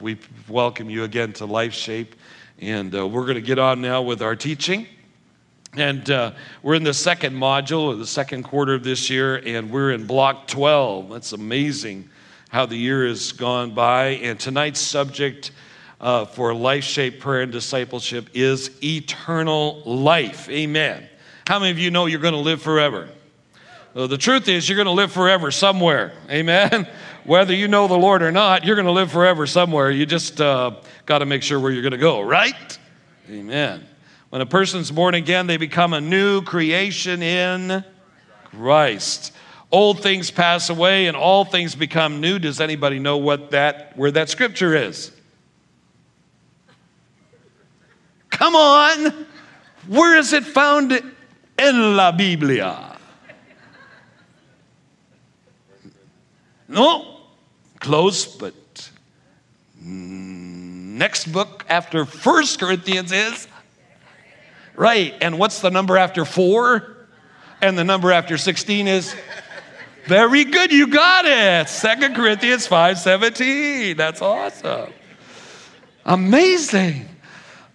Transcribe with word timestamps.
we 0.00 0.18
welcome 0.48 0.90
you 0.90 1.04
again 1.04 1.32
to 1.34 1.46
Life 1.46 1.72
Shape. 1.72 2.14
And 2.58 2.94
uh, 2.94 3.06
we're 3.06 3.22
going 3.22 3.36
to 3.36 3.40
get 3.40 3.58
on 3.58 3.80
now 3.80 4.02
with 4.02 4.22
our 4.22 4.36
teaching. 4.36 4.86
And 5.74 6.10
uh, 6.10 6.32
we're 6.62 6.74
in 6.74 6.84
the 6.84 6.94
second 6.94 7.34
module, 7.34 7.96
the 7.98 8.06
second 8.06 8.42
quarter 8.42 8.74
of 8.74 8.82
this 8.82 9.10
year, 9.10 9.36
and 9.36 9.70
we're 9.70 9.92
in 9.92 10.06
block 10.06 10.46
12. 10.46 11.10
That's 11.10 11.32
amazing 11.32 12.08
how 12.48 12.66
the 12.66 12.76
year 12.76 13.06
has 13.06 13.32
gone 13.32 13.74
by. 13.74 14.08
And 14.08 14.38
tonight's 14.38 14.80
subject 14.80 15.50
uh, 16.00 16.24
for 16.24 16.54
Life 16.54 16.84
Shape 16.84 17.20
Prayer 17.20 17.42
and 17.42 17.52
Discipleship 17.52 18.28
is 18.34 18.70
eternal 18.82 19.82
life. 19.84 20.48
Amen. 20.48 21.08
How 21.46 21.58
many 21.58 21.70
of 21.70 21.78
you 21.78 21.90
know 21.90 22.06
you're 22.06 22.20
going 22.20 22.34
to 22.34 22.40
live 22.40 22.62
forever? 22.62 23.08
Well, 23.94 24.08
the 24.08 24.18
truth 24.18 24.48
is, 24.48 24.68
you're 24.68 24.76
going 24.76 24.86
to 24.86 24.92
live 24.92 25.12
forever 25.12 25.50
somewhere. 25.50 26.12
Amen. 26.28 26.86
Whether 27.26 27.54
you 27.54 27.66
know 27.66 27.88
the 27.88 27.98
Lord 27.98 28.22
or 28.22 28.30
not, 28.30 28.64
you're 28.64 28.76
going 28.76 28.86
to 28.86 28.92
live 28.92 29.10
forever 29.10 29.48
somewhere. 29.48 29.90
You 29.90 30.06
just 30.06 30.40
uh, 30.40 30.76
got 31.06 31.18
to 31.18 31.26
make 31.26 31.42
sure 31.42 31.58
where 31.58 31.72
you're 31.72 31.82
going 31.82 31.90
to 31.90 31.98
go, 31.98 32.20
right? 32.20 32.78
Amen. 33.28 33.84
When 34.30 34.40
a 34.40 34.46
person's 34.46 34.92
born 34.92 35.14
again, 35.14 35.48
they 35.48 35.56
become 35.56 35.92
a 35.92 36.00
new 36.00 36.42
creation 36.42 37.24
in 37.24 37.84
Christ. 38.44 39.32
Old 39.72 40.02
things 40.02 40.30
pass 40.30 40.70
away 40.70 41.08
and 41.08 41.16
all 41.16 41.44
things 41.44 41.74
become 41.74 42.20
new. 42.20 42.38
Does 42.38 42.60
anybody 42.60 43.00
know 43.00 43.16
what 43.16 43.50
that 43.50 43.96
where 43.96 44.12
that 44.12 44.28
scripture 44.28 44.76
is? 44.76 45.10
Come 48.30 48.54
on. 48.54 49.26
Where 49.88 50.16
is 50.16 50.32
it 50.32 50.44
found 50.44 50.92
in 50.92 51.96
la 51.96 52.12
Biblia? 52.12 52.96
No, 56.68 57.15
close, 57.86 58.26
but 58.26 58.90
next 59.80 61.32
book 61.32 61.64
after 61.68 62.04
First 62.04 62.58
Corinthians 62.58 63.12
is 63.12 63.46
right. 64.74 65.14
And 65.20 65.38
what's 65.38 65.60
the 65.60 65.70
number 65.70 65.96
after 65.96 66.24
four? 66.24 66.96
And 67.62 67.78
the 67.78 67.84
number 67.84 68.10
after 68.10 68.36
16 68.36 68.88
is 68.88 69.14
very 70.06 70.42
good. 70.42 70.72
You 70.72 70.88
got 70.88 71.26
it. 71.26 71.68
Second 71.68 72.16
Corinthians 72.16 72.66
5 72.66 72.98
17. 72.98 73.96
That's 73.96 74.20
awesome. 74.20 74.92
Amazing. 76.04 77.08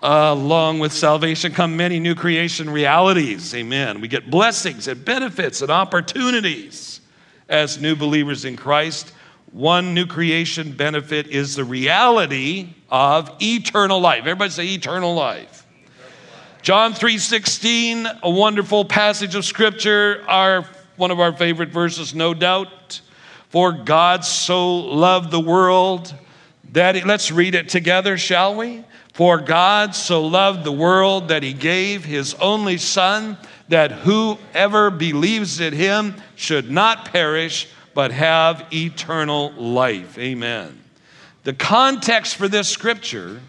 Uh, 0.03 0.33
along 0.35 0.79
with 0.79 0.91
salvation 0.91 1.53
come 1.53 1.77
many 1.77 2.01
new 2.01 2.15
creation 2.15 2.69
realities. 2.69 3.55
Amen. 3.55 4.01
We 4.01 4.09
get 4.09 4.29
blessings 4.29 4.89
and 4.89 5.05
benefits 5.05 5.61
and 5.61 5.71
opportunities 5.71 6.99
as 7.47 7.79
new 7.79 7.95
believers 7.95 8.43
in 8.43 8.57
Christ. 8.57 9.13
One 9.51 9.93
new 9.93 10.05
creation 10.05 10.71
benefit 10.71 11.27
is 11.27 11.55
the 11.55 11.65
reality 11.65 12.69
of 12.89 13.35
eternal 13.41 13.99
life. 13.99 14.19
Everybody 14.19 14.49
say 14.49 14.67
eternal 14.69 15.13
life. 15.13 15.65
John 16.61 16.93
3:16, 16.93 18.07
a 18.23 18.29
wonderful 18.29 18.85
passage 18.85 19.35
of 19.35 19.43
scripture, 19.43 20.23
our 20.27 20.65
one 20.95 21.11
of 21.11 21.19
our 21.19 21.33
favorite 21.33 21.69
verses 21.69 22.15
no 22.15 22.33
doubt. 22.33 23.01
For 23.49 23.73
God 23.73 24.23
so 24.23 24.77
loved 24.77 25.31
the 25.31 25.39
world 25.39 26.13
that 26.71 26.95
he, 26.95 27.03
let's 27.03 27.29
read 27.31 27.53
it 27.53 27.67
together, 27.67 28.17
shall 28.17 28.55
we? 28.55 28.85
For 29.13 29.37
God 29.37 29.93
so 29.93 30.25
loved 30.25 30.63
the 30.63 30.71
world 30.71 31.27
that 31.27 31.43
he 31.43 31.51
gave 31.51 32.05
his 32.05 32.35
only 32.35 32.77
son 32.77 33.37
that 33.67 33.91
whoever 33.91 34.89
believes 34.89 35.59
in 35.59 35.73
him 35.73 36.15
should 36.35 36.71
not 36.71 37.11
perish 37.11 37.67
but 37.93 38.11
have 38.11 38.65
eternal 38.71 39.51
life. 39.53 40.17
Amen. 40.17 40.79
The 41.43 41.53
context 41.53 42.35
for 42.35 42.47
this 42.47 42.69
scripture 42.69 43.41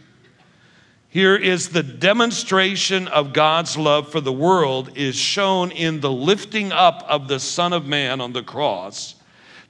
here 1.12 1.36
is 1.36 1.68
the 1.68 1.82
demonstration 1.82 3.06
of 3.08 3.34
God's 3.34 3.76
love 3.76 4.10
for 4.10 4.22
the 4.22 4.32
world 4.32 4.96
is 4.96 5.14
shown 5.14 5.70
in 5.70 6.00
the 6.00 6.10
lifting 6.10 6.72
up 6.72 7.04
of 7.06 7.28
the 7.28 7.38
Son 7.38 7.74
of 7.74 7.84
Man 7.84 8.22
on 8.22 8.32
the 8.32 8.42
cross. 8.42 9.16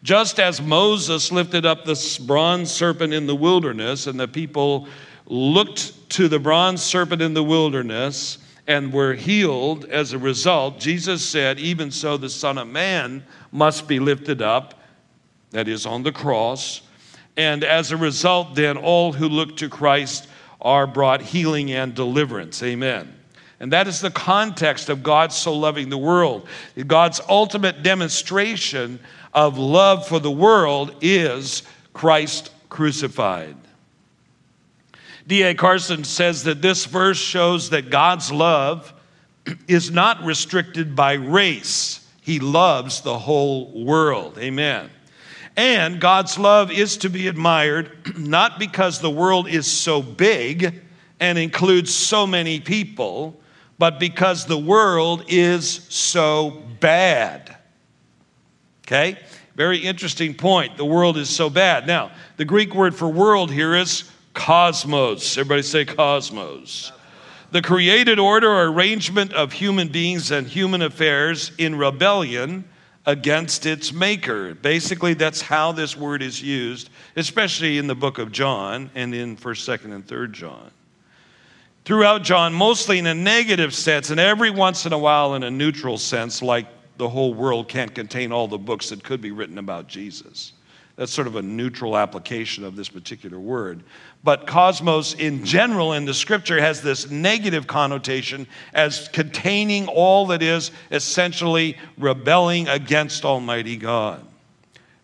Just 0.04 0.38
as 0.38 0.62
Moses 0.62 1.32
lifted 1.32 1.66
up 1.66 1.84
the 1.84 2.20
bronze 2.28 2.70
serpent 2.70 3.12
in 3.12 3.26
the 3.26 3.34
wilderness, 3.34 4.06
and 4.06 4.20
the 4.20 4.28
people 4.28 4.86
looked 5.26 6.08
to 6.10 6.28
the 6.28 6.38
bronze 6.38 6.80
serpent 6.80 7.20
in 7.20 7.34
the 7.34 7.42
wilderness 7.42 8.38
and 8.68 8.92
were 8.92 9.14
healed 9.14 9.84
as 9.86 10.12
a 10.12 10.18
result, 10.18 10.78
Jesus 10.78 11.28
said, 11.28 11.58
Even 11.58 11.90
so, 11.90 12.16
the 12.16 12.30
Son 12.30 12.56
of 12.56 12.68
Man 12.68 13.24
must 13.52 13.86
be 13.86 14.00
lifted 14.00 14.42
up, 14.42 14.74
that 15.50 15.68
is, 15.68 15.86
on 15.86 16.02
the 16.02 16.12
cross. 16.12 16.82
And 17.36 17.62
as 17.62 17.92
a 17.92 17.96
result, 17.96 18.54
then, 18.54 18.76
all 18.76 19.12
who 19.12 19.28
look 19.28 19.58
to 19.58 19.68
Christ 19.68 20.26
are 20.60 20.86
brought 20.86 21.22
healing 21.22 21.70
and 21.70 21.94
deliverance. 21.94 22.62
Amen. 22.62 23.14
And 23.60 23.72
that 23.72 23.86
is 23.86 24.00
the 24.00 24.10
context 24.10 24.88
of 24.88 25.04
God 25.04 25.32
so 25.32 25.54
loving 25.54 25.88
the 25.88 25.98
world. 25.98 26.48
God's 26.86 27.20
ultimate 27.28 27.82
demonstration 27.84 28.98
of 29.32 29.56
love 29.56 30.06
for 30.08 30.18
the 30.18 30.30
world 30.30 30.96
is 31.00 31.62
Christ 31.92 32.50
crucified. 32.68 33.56
D.A. 35.26 35.54
Carson 35.54 36.04
says 36.04 36.44
that 36.44 36.60
this 36.60 36.84
verse 36.86 37.18
shows 37.18 37.70
that 37.70 37.90
God's 37.90 38.32
love 38.32 38.92
is 39.68 39.90
not 39.90 40.24
restricted 40.24 40.96
by 40.96 41.12
race, 41.14 42.01
He 42.22 42.38
loves 42.38 43.00
the 43.00 43.18
whole 43.18 43.84
world. 43.84 44.38
Amen. 44.38 44.90
And 45.56 46.00
God's 46.00 46.38
love 46.38 46.70
is 46.70 46.96
to 46.98 47.10
be 47.10 47.26
admired 47.26 47.90
not 48.16 48.58
because 48.58 49.00
the 49.00 49.10
world 49.10 49.48
is 49.48 49.66
so 49.66 50.00
big 50.00 50.80
and 51.20 51.36
includes 51.36 51.92
so 51.92 52.26
many 52.26 52.60
people, 52.60 53.38
but 53.76 53.98
because 53.98 54.46
the 54.46 54.56
world 54.56 55.24
is 55.28 55.68
so 55.88 56.62
bad. 56.78 57.56
Okay? 58.86 59.18
Very 59.56 59.78
interesting 59.78 60.32
point. 60.34 60.76
The 60.76 60.84
world 60.84 61.16
is 61.16 61.28
so 61.28 61.50
bad. 61.50 61.88
Now, 61.88 62.12
the 62.36 62.44
Greek 62.44 62.74
word 62.74 62.94
for 62.94 63.08
world 63.08 63.50
here 63.50 63.74
is 63.74 64.10
cosmos. 64.32 65.36
Everybody 65.36 65.62
say 65.62 65.84
cosmos. 65.84 66.92
The 67.52 67.60
created 67.60 68.18
order 68.18 68.50
or 68.50 68.68
arrangement 68.68 69.34
of 69.34 69.52
human 69.52 69.88
beings 69.88 70.30
and 70.30 70.46
human 70.46 70.80
affairs 70.80 71.52
in 71.58 71.76
rebellion 71.76 72.64
against 73.04 73.66
its 73.66 73.92
maker. 73.92 74.54
Basically, 74.54 75.12
that's 75.12 75.42
how 75.42 75.72
this 75.72 75.94
word 75.94 76.22
is 76.22 76.40
used, 76.40 76.88
especially 77.14 77.76
in 77.76 77.88
the 77.88 77.94
book 77.94 78.16
of 78.16 78.32
John 78.32 78.90
and 78.94 79.14
in 79.14 79.36
1st, 79.36 79.78
2nd, 79.80 79.94
and 79.94 80.06
3rd 80.06 80.32
John. 80.32 80.70
Throughout 81.84 82.22
John, 82.22 82.54
mostly 82.54 82.98
in 82.98 83.06
a 83.06 83.14
negative 83.14 83.74
sense, 83.74 84.08
and 84.08 84.18
every 84.18 84.50
once 84.50 84.86
in 84.86 84.94
a 84.94 84.98
while 84.98 85.34
in 85.34 85.42
a 85.42 85.50
neutral 85.50 85.98
sense, 85.98 86.40
like 86.40 86.68
the 86.96 87.08
whole 87.08 87.34
world 87.34 87.68
can't 87.68 87.94
contain 87.94 88.32
all 88.32 88.48
the 88.48 88.56
books 88.56 88.88
that 88.88 89.04
could 89.04 89.20
be 89.20 89.30
written 89.30 89.58
about 89.58 89.88
Jesus. 89.88 90.54
That's 90.96 91.12
sort 91.12 91.26
of 91.26 91.36
a 91.36 91.42
neutral 91.42 91.96
application 91.96 92.64
of 92.64 92.76
this 92.76 92.88
particular 92.88 93.40
word. 93.40 93.82
But 94.22 94.46
cosmos 94.46 95.14
in 95.14 95.44
general 95.44 95.94
in 95.94 96.04
the 96.04 96.14
scripture 96.14 96.60
has 96.60 96.82
this 96.82 97.10
negative 97.10 97.66
connotation 97.66 98.46
as 98.74 99.08
containing 99.08 99.88
all 99.88 100.26
that 100.26 100.42
is 100.42 100.70
essentially 100.90 101.78
rebelling 101.96 102.68
against 102.68 103.24
Almighty 103.24 103.76
God. 103.76 104.24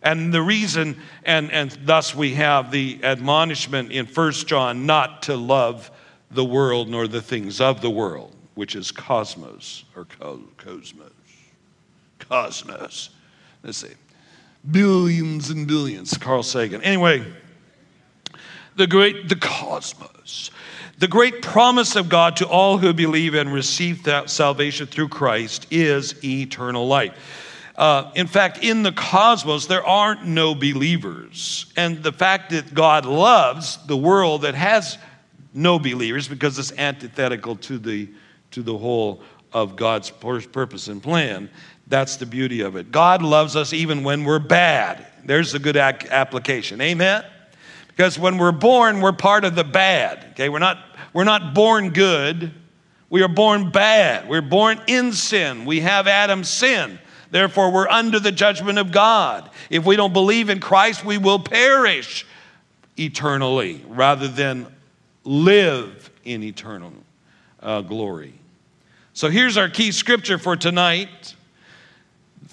And 0.03 0.33
the 0.33 0.43
reason, 0.43 1.01
and, 1.25 1.51
and 1.51 1.71
thus 1.85 2.15
we 2.15 2.35
have 2.35 2.71
the 2.71 3.01
admonishment 3.03 3.91
in 3.91 4.07
First 4.07 4.47
John 4.47 4.87
not 4.87 5.23
to 5.23 5.37
love 5.37 5.91
the 6.31 6.45
world 6.45 6.89
nor 6.89 7.09
the 7.09 7.23
things 7.23 7.61
of 7.61 7.81
the 7.81 7.91
world, 7.91 8.35
which 8.55 8.77
is 8.77 8.93
cosmos 8.93 9.85
or 9.97 10.07
cosmos. 10.59 11.13
Cosmos. 12.19 13.11
Let's 13.63 13.79
see. 13.79 13.95
Billions 14.71 15.51
and 15.51 15.67
billions. 15.67 16.17
Carl 16.17 16.43
Sagan. 16.43 16.83
Anyway, 16.83 17.25
the 18.77 18.87
great, 18.87 19.29
the 19.29 19.37
cosmos. 19.37 20.51
The 20.99 21.09
great 21.09 21.43
promise 21.43 21.95
of 21.95 22.09
God 22.09 22.37
to 22.37 22.49
all 22.49 22.79
who 22.79 22.93
believe 22.93 23.35
and 23.35 23.53
receive 23.53 24.03
that 24.05 24.31
salvation 24.31 24.87
through 24.87 25.09
Christ 25.09 25.67
is 25.71 26.23
eternal 26.25 26.89
life. 26.89 27.15
Uh, 27.77 28.11
in 28.17 28.27
fact, 28.27 28.65
in 28.65 28.83
the 28.83 28.91
cosmos, 28.91 29.67
there 29.67 29.87
aren't 29.87 30.27
no 30.27 30.57
believers. 30.57 31.73
And 31.77 32.03
the 32.03 32.11
fact 32.11 32.51
that 32.51 32.75
God 32.75 33.07
loves 33.07 33.79
the 33.87 33.97
world 33.97 34.43
that 34.43 34.57
has 34.57 34.99
no 35.55 35.79
believers, 35.79 36.27
because 36.27 36.59
it's 36.59 36.73
antithetical 36.73 37.55
to 37.57 37.79
the, 37.79 38.09
to 38.51 38.63
the 38.63 38.77
whole 38.77 39.23
of 39.53 39.77
God's 39.77 40.11
purpose 40.11 40.89
and 40.89 41.03
plan, 41.03 41.51
that's 41.87 42.17
the 42.17 42.27
beauty 42.27 42.61
of 42.61 42.77
it. 42.77 42.91
God 42.91 43.23
loves 43.23 43.57
us 43.57 43.73
even 43.73 44.05
when 44.05 44.25
we're 44.25 44.39
bad. 44.39 45.07
There's 45.25 45.55
a 45.55 45.59
good 45.59 45.77
application. 45.77 46.81
Amen? 46.81 47.25
Because 47.89 48.19
when 48.19 48.39
we're 48.39 48.53
born, 48.53 49.01
we're 49.01 49.13
part 49.13 49.45
of 49.45 49.55
the 49.55 49.65
bad. 49.65 50.25
Okay, 50.33 50.49
we're 50.49 50.59
not, 50.59 50.79
we're 51.13 51.25
not 51.25 51.55
born 51.55 51.91
good. 51.91 52.53
We 53.11 53.23
are 53.23 53.29
born 53.29 53.71
bad. 53.71 54.29
We're 54.29 54.43
born 54.43 54.81
in 54.87 55.13
sin. 55.13 55.65
We 55.65 55.81
have 55.81 56.07
Adam's 56.07 56.49
sin. 56.49 56.99
Therefore, 57.31 57.73
we're 57.73 57.89
under 57.89 58.21
the 58.21 58.33
judgment 58.33 58.79
of 58.79 58.93
God. 58.93 59.51
If 59.71 59.85
we 59.85 59.97
don't 59.97 60.13
believe 60.13 60.49
in 60.49 60.61
Christ, 60.61 61.05
we 61.05 61.19
will 61.19 61.39
perish 61.39 62.27
eternally 62.97 63.85
rather 63.89 64.29
than 64.29 64.67
live 65.25 66.11
in 66.25 66.43
eternal 66.43 66.93
uh, 67.61 67.81
glory. 67.83 68.38
So 69.19 69.29
here's 69.31 69.57
our 69.57 69.69
key 69.69 69.91
scripture 69.91 70.39
for 70.39 70.55
tonight. 70.55 71.35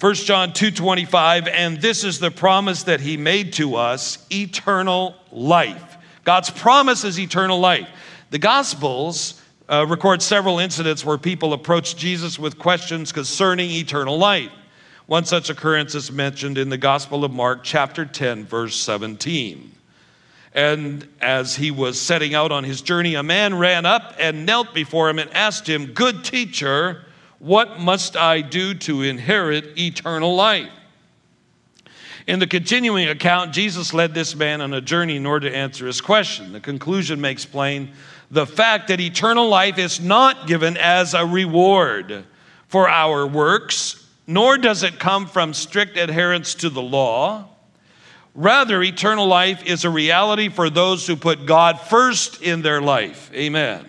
1 0.00 0.14
John 0.26 0.52
2:25 0.52 1.46
and 1.46 1.80
this 1.80 2.02
is 2.02 2.18
the 2.18 2.32
promise 2.32 2.82
that 2.82 3.00
he 3.00 3.16
made 3.16 3.52
to 3.52 3.76
us 3.76 4.18
eternal 4.32 5.14
life. 5.30 5.96
God's 6.24 6.50
promise 6.50 7.04
is 7.04 7.20
eternal 7.20 7.60
life. 7.60 7.86
The 8.30 8.40
gospels 8.40 9.40
uh, 9.68 9.86
record 9.86 10.22
several 10.22 10.58
incidents 10.58 11.04
where 11.04 11.18
people 11.18 11.52
approached 11.52 11.98
Jesus 11.98 12.36
with 12.36 12.58
questions 12.58 13.12
concerning 13.12 13.70
eternal 13.70 14.18
life. 14.18 14.50
One 15.06 15.24
such 15.24 15.50
occurrence 15.50 15.94
is 15.94 16.10
mentioned 16.10 16.58
in 16.58 16.68
the 16.68 16.78
Gospel 16.78 17.24
of 17.24 17.30
Mark 17.30 17.60
chapter 17.62 18.04
10 18.04 18.44
verse 18.44 18.74
17. 18.74 19.70
And 20.56 21.06
as 21.20 21.54
he 21.54 21.70
was 21.70 22.00
setting 22.00 22.34
out 22.34 22.50
on 22.50 22.64
his 22.64 22.80
journey, 22.80 23.14
a 23.14 23.22
man 23.22 23.58
ran 23.58 23.84
up 23.84 24.14
and 24.18 24.46
knelt 24.46 24.72
before 24.72 25.10
him 25.10 25.18
and 25.18 25.30
asked 25.34 25.68
him, 25.68 25.92
Good 25.92 26.24
teacher, 26.24 27.04
what 27.38 27.78
must 27.78 28.16
I 28.16 28.40
do 28.40 28.72
to 28.72 29.02
inherit 29.02 29.78
eternal 29.78 30.34
life? 30.34 30.70
In 32.26 32.38
the 32.38 32.46
continuing 32.46 33.06
account, 33.06 33.52
Jesus 33.52 33.92
led 33.92 34.14
this 34.14 34.34
man 34.34 34.62
on 34.62 34.72
a 34.72 34.80
journey 34.80 35.16
in 35.16 35.26
order 35.26 35.50
to 35.50 35.54
answer 35.54 35.86
his 35.86 36.00
question. 36.00 36.52
The 36.52 36.60
conclusion 36.60 37.20
makes 37.20 37.44
plain 37.44 37.92
the 38.30 38.46
fact 38.46 38.88
that 38.88 38.98
eternal 38.98 39.48
life 39.48 39.76
is 39.76 40.00
not 40.00 40.46
given 40.46 40.78
as 40.78 41.12
a 41.12 41.26
reward 41.26 42.24
for 42.66 42.88
our 42.88 43.26
works, 43.26 44.08
nor 44.26 44.56
does 44.56 44.82
it 44.82 44.98
come 44.98 45.26
from 45.26 45.52
strict 45.52 45.98
adherence 45.98 46.54
to 46.56 46.70
the 46.70 46.82
law 46.82 47.50
Rather, 48.36 48.82
eternal 48.82 49.26
life 49.26 49.64
is 49.64 49.86
a 49.86 49.90
reality 49.90 50.50
for 50.50 50.68
those 50.68 51.06
who 51.06 51.16
put 51.16 51.46
God 51.46 51.80
first 51.80 52.42
in 52.42 52.60
their 52.60 52.82
life. 52.82 53.30
Amen. 53.32 53.88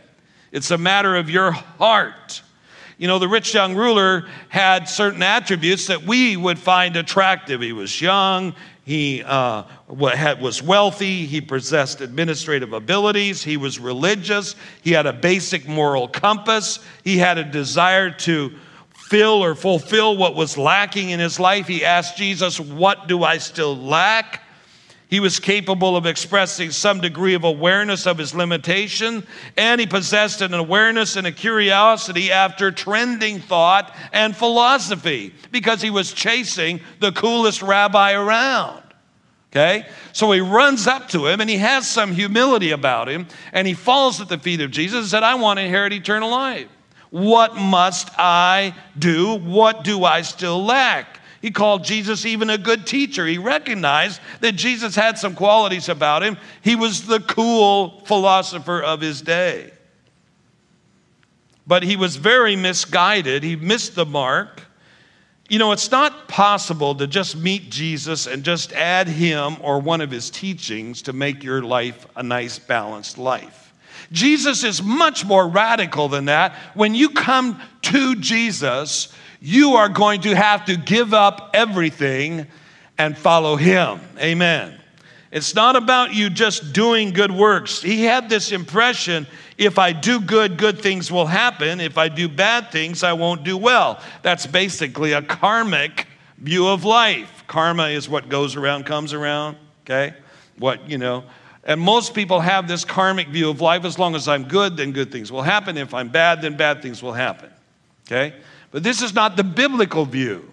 It's 0.54 0.72
a 0.72 0.78
matter 0.78 1.18
of 1.18 1.30
your 1.30 1.52
heart. 1.52 2.42
You 2.98 3.10
know, 3.10 3.20
the 3.20 3.28
rich 3.28 3.54
young 3.54 3.76
ruler 3.76 4.26
had 4.48 4.88
certain 4.88 5.22
attributes 5.22 5.88
that 5.88 6.04
we 6.04 6.38
would 6.38 6.58
find 6.58 6.96
attractive. 6.96 7.62
He 7.62 7.74
was 7.74 8.02
young, 8.02 8.56
he 8.86 9.22
uh, 9.22 9.64
was 9.90 10.64
wealthy, 10.64 11.26
he 11.26 11.42
possessed 11.42 12.00
administrative 12.00 12.72
abilities, 12.72 13.44
he 13.44 13.58
was 13.58 13.80
religious, 13.80 14.56
he 14.82 14.94
had 14.94 15.06
a 15.06 15.14
basic 15.14 15.68
moral 15.68 16.08
compass, 16.08 16.80
he 17.04 17.18
had 17.18 17.38
a 17.38 17.44
desire 17.44 18.12
to 18.12 18.54
fill 19.08 19.42
or 19.42 19.56
fulfill 19.56 20.18
what 20.18 20.36
was 20.36 20.58
lacking 20.58 21.12
in 21.12 21.20
his 21.20 21.40
life. 21.40 21.66
He 21.68 21.86
asked 21.86 22.18
Jesus, 22.18 22.60
What 22.60 23.08
do 23.08 23.24
I 23.24 23.38
still 23.38 23.76
lack? 23.76 24.44
He 25.10 25.22
was 25.22 25.40
capable 25.40 25.96
of 25.96 26.06
expressing 26.06 26.72
some 26.72 27.00
degree 27.00 27.34
of 27.34 27.46
awareness 27.46 28.06
of 28.06 28.18
his 28.18 28.36
limitation, 28.36 29.26
and 29.56 29.80
he 29.80 29.88
possessed 29.88 30.42
an 30.42 30.54
awareness 30.54 31.16
and 31.16 31.26
a 31.26 31.32
curiosity 31.32 32.30
after 32.30 32.72
trending 32.74 33.40
thought 33.40 33.96
and 34.12 34.36
philosophy 34.36 35.34
because 35.52 35.82
he 35.82 35.90
was 35.90 36.12
chasing 36.12 36.82
the 37.00 37.14
coolest 37.14 37.62
rabbi 37.62 38.12
around. 38.12 38.84
Okay? 39.54 39.88
So 40.12 40.30
he 40.34 40.42
runs 40.42 40.88
up 40.88 41.08
to 41.10 41.28
him 41.28 41.40
and 41.40 41.50
he 41.50 41.58
has 41.58 41.90
some 41.90 42.12
humility 42.12 42.72
about 42.72 43.08
him 43.08 43.28
and 43.54 43.66
he 43.66 43.74
falls 43.74 44.20
at 44.20 44.28
the 44.28 44.38
feet 44.38 44.60
of 44.60 44.72
Jesus 44.72 45.00
and 45.00 45.08
said, 45.08 45.24
I 45.24 45.36
want 45.36 45.60
to 45.60 45.64
inherit 45.64 45.94
eternal 45.94 46.30
life. 46.30 46.68
What 47.10 47.56
must 47.56 48.10
I 48.18 48.76
do? 48.98 49.36
What 49.36 49.84
do 49.84 50.04
I 50.04 50.22
still 50.22 50.64
lack? 50.64 51.20
He 51.42 51.52
called 51.52 51.84
Jesus 51.84 52.26
even 52.26 52.50
a 52.50 52.58
good 52.58 52.88
teacher. 52.88 53.26
He 53.26 53.38
recognized 53.38 54.20
that 54.42 54.54
Jesus 54.54 54.96
had 54.96 55.18
some 55.18 55.36
qualities 55.36 55.88
about 55.88 56.24
him. 56.24 56.38
He 56.62 56.76
was 56.76 57.06
the 57.06 57.20
cool 57.20 58.02
philosopher 58.06 58.82
of 58.82 59.02
his 59.02 59.22
day. 59.22 59.72
But 61.66 61.84
he 61.84 61.96
was 61.96 62.16
very 62.16 62.56
misguided. 62.56 63.44
He 63.44 63.56
missed 63.56 63.96
the 63.96 64.06
mark. 64.06 64.64
You 65.50 65.60
know, 65.60 65.72
it's 65.72 65.92
not 65.92 66.28
possible 66.28 66.96
to 66.96 67.08
just 67.08 67.38
meet 67.38 67.70
Jesus 67.70 68.26
and 68.26 68.44
just 68.44 68.74
add 68.74 69.08
him 69.08 69.58
or 69.62 69.80
one 69.80 70.02
of 70.02 70.12
his 70.12 70.30
teachings 70.30 71.04
to 71.04 71.14
make 71.14 71.44
your 71.44 71.62
life 71.62 72.08
a 72.16 72.24
nice, 72.24 72.60
balanced 72.60 73.18
life. 73.18 73.67
Jesus 74.12 74.64
is 74.64 74.82
much 74.82 75.26
more 75.26 75.48
radical 75.48 76.10
than 76.10 76.26
that. 76.26 76.56
When 76.74 76.96
you 76.96 77.10
come 77.10 77.62
to 77.84 78.16
Jesus, 78.16 79.14
you 79.40 79.74
are 79.74 79.90
going 79.90 80.22
to 80.22 80.36
have 80.36 80.66
to 80.66 80.78
give 80.78 81.14
up 81.14 81.52
everything 81.54 82.48
and 82.98 83.18
follow 83.18 83.56
him. 83.56 84.00
Amen. 84.20 84.80
It's 85.32 85.54
not 85.54 85.76
about 85.76 86.14
you 86.14 86.30
just 86.30 86.74
doing 86.74 87.12
good 87.12 87.32
works. 87.32 87.82
He 87.82 88.04
had 88.04 88.30
this 88.30 88.52
impression 88.52 89.28
if 89.58 89.80
I 89.80 89.92
do 89.92 90.22
good, 90.22 90.58
good 90.58 90.80
things 90.80 91.12
will 91.12 91.26
happen. 91.26 91.82
If 91.82 91.98
I 91.98 92.10
do 92.10 92.30
bad 92.30 92.72
things, 92.72 93.04
I 93.04 93.14
won't 93.14 93.44
do 93.44 93.58
well. 93.58 94.00
That's 94.22 94.46
basically 94.46 95.14
a 95.14 95.22
karmic 95.22 96.08
view 96.38 96.68
of 96.68 96.86
life. 96.86 97.44
Karma 97.48 97.88
is 97.88 98.08
what 98.08 98.30
goes 98.30 98.56
around, 98.56 98.86
comes 98.86 99.14
around, 99.14 99.58
okay? 99.84 100.16
What, 100.60 100.88
you 100.90 100.98
know, 100.98 101.24
and 101.68 101.82
most 101.82 102.14
people 102.14 102.40
have 102.40 102.68
this 102.68 102.86
karmic 102.86 103.28
view 103.28 103.50
of 103.50 103.60
life. 103.60 103.84
As 103.84 104.00
long 104.00 104.16
as 104.16 104.30
I'm 104.30 104.46
good, 104.46 104.78
then 104.78 104.94
good 104.94 105.12
things 105.12 105.32
will 105.32 105.42
happen. 105.42 105.78
If 105.78 105.94
I'm 105.94 106.08
bad, 106.08 106.42
then 106.42 106.56
bad 106.56 106.82
things 106.82 107.04
will 107.04 107.14
happen. 107.14 107.52
Okay? 108.08 108.34
But 108.72 108.84
this 108.84 109.02
is 109.02 109.14
not 109.14 109.36
the 109.36 109.44
biblical 109.44 110.06
view. 110.06 110.50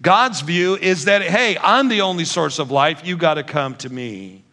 God's 0.00 0.40
view 0.40 0.76
is 0.76 1.04
that, 1.06 1.22
hey, 1.22 1.58
I'm 1.60 1.88
the 1.88 2.02
only 2.02 2.24
source 2.24 2.60
of 2.60 2.70
life. 2.70 3.04
You 3.04 3.16
got 3.16 3.34
to 3.34 3.42
come 3.42 3.74
to 3.76 3.90
me 3.90 4.44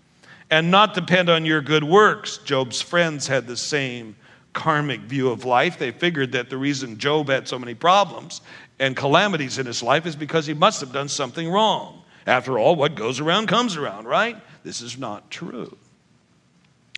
and 0.49 0.71
not 0.71 0.95
depend 0.95 1.29
on 1.29 1.45
your 1.45 1.61
good 1.61 1.83
works. 1.83 2.39
Job's 2.39 2.81
friends 2.81 3.27
had 3.27 3.45
the 3.45 3.57
same 3.57 4.15
karmic 4.53 5.01
view 5.01 5.29
of 5.29 5.45
life. 5.45 5.77
They 5.77 5.91
figured 5.91 6.31
that 6.31 6.49
the 6.49 6.57
reason 6.57 6.97
Job 6.97 7.29
had 7.29 7.47
so 7.47 7.59
many 7.59 7.75
problems 7.75 8.41
and 8.79 8.95
calamities 8.95 9.59
in 9.59 9.67
his 9.67 9.83
life 9.83 10.07
is 10.07 10.15
because 10.15 10.47
he 10.47 10.55
must 10.55 10.81
have 10.81 10.91
done 10.91 11.07
something 11.07 11.47
wrong. 11.49 12.01
After 12.25 12.57
all, 12.57 12.75
what 12.75 12.95
goes 12.95 13.19
around 13.19 13.47
comes 13.47 13.75
around, 13.75 14.05
right? 14.05 14.37
This 14.63 14.81
is 14.81 14.97
not 14.97 15.29
true. 15.29 15.77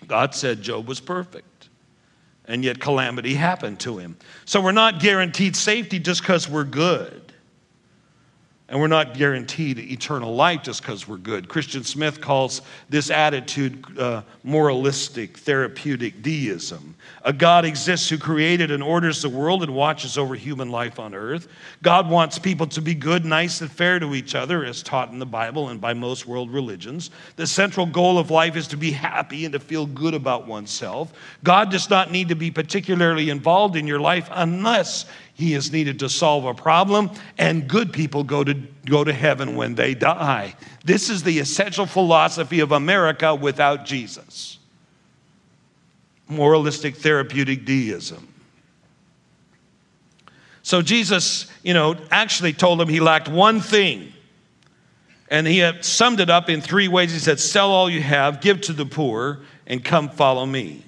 God 0.07 0.35
said 0.35 0.61
Job 0.61 0.87
was 0.87 0.99
perfect, 0.99 1.69
and 2.45 2.63
yet 2.63 2.79
calamity 2.79 3.33
happened 3.33 3.79
to 3.81 3.97
him. 3.97 4.17
So 4.45 4.61
we're 4.61 4.71
not 4.71 4.99
guaranteed 4.99 5.55
safety 5.55 5.99
just 5.99 6.21
because 6.21 6.49
we're 6.49 6.63
good. 6.63 7.30
And 8.71 8.79
we're 8.79 8.87
not 8.87 9.15
guaranteed 9.15 9.79
eternal 9.79 10.33
life 10.33 10.63
just 10.63 10.81
because 10.81 11.05
we're 11.05 11.17
good. 11.17 11.49
Christian 11.49 11.83
Smith 11.83 12.21
calls 12.21 12.61
this 12.89 13.09
attitude 13.09 13.99
uh, 13.99 14.21
moralistic, 14.45 15.37
therapeutic 15.39 16.21
deism. 16.21 16.95
A 17.25 17.33
God 17.33 17.65
exists 17.65 18.07
who 18.09 18.17
created 18.17 18.71
and 18.71 18.81
orders 18.81 19.21
the 19.21 19.27
world 19.29 19.61
and 19.61 19.75
watches 19.75 20.17
over 20.17 20.35
human 20.35 20.71
life 20.71 20.99
on 20.99 21.13
earth. 21.13 21.49
God 21.83 22.09
wants 22.09 22.39
people 22.39 22.65
to 22.67 22.81
be 22.81 22.95
good, 22.95 23.25
nice, 23.25 23.59
and 23.59 23.69
fair 23.69 23.99
to 23.99 24.15
each 24.15 24.35
other, 24.35 24.63
as 24.63 24.81
taught 24.81 25.11
in 25.11 25.19
the 25.19 25.25
Bible 25.25 25.67
and 25.67 25.81
by 25.81 25.93
most 25.93 26.25
world 26.25 26.49
religions. 26.49 27.11
The 27.35 27.47
central 27.47 27.85
goal 27.85 28.17
of 28.17 28.31
life 28.31 28.55
is 28.55 28.67
to 28.69 28.77
be 28.77 28.91
happy 28.91 29.43
and 29.43 29.51
to 29.51 29.59
feel 29.59 29.85
good 29.85 30.13
about 30.13 30.47
oneself. 30.47 31.11
God 31.43 31.71
does 31.71 31.89
not 31.89 32.09
need 32.09 32.29
to 32.29 32.35
be 32.35 32.49
particularly 32.49 33.31
involved 33.31 33.75
in 33.75 33.85
your 33.85 33.99
life 33.99 34.29
unless 34.31 35.07
he 35.41 35.53
is 35.53 35.71
needed 35.71 35.99
to 35.99 36.09
solve 36.09 36.45
a 36.45 36.53
problem, 36.53 37.11
and 37.37 37.67
good 37.67 37.91
people 37.91 38.23
go 38.23 38.43
to, 38.43 38.53
go 38.85 39.03
to 39.03 39.11
heaven 39.11 39.55
when 39.55 39.75
they 39.75 39.93
die. 39.93 40.55
This 40.85 41.09
is 41.09 41.23
the 41.23 41.39
essential 41.39 41.85
philosophy 41.85 42.61
of 42.61 42.71
America 42.71 43.35
without 43.35 43.85
Jesus 43.85 44.59
moralistic 46.31 46.95
therapeutic 46.95 47.65
deism. 47.65 48.27
So 50.63 50.81
Jesus, 50.81 51.51
you 51.63 51.73
know, 51.73 51.95
actually 52.09 52.53
told 52.53 52.81
him 52.81 52.87
he 52.87 52.99
lacked 52.99 53.27
one 53.27 53.59
thing. 53.59 54.13
And 55.29 55.47
he 55.47 55.69
summed 55.81 56.19
it 56.19 56.29
up 56.29 56.49
in 56.49 56.61
three 56.61 56.87
ways. 56.87 57.11
He 57.13 57.19
said, 57.19 57.39
Sell 57.39 57.71
all 57.71 57.89
you 57.89 58.01
have, 58.01 58.41
give 58.41 58.61
to 58.61 58.73
the 58.73 58.85
poor, 58.85 59.39
and 59.65 59.83
come 59.83 60.09
follow 60.09 60.45
me. 60.45 60.83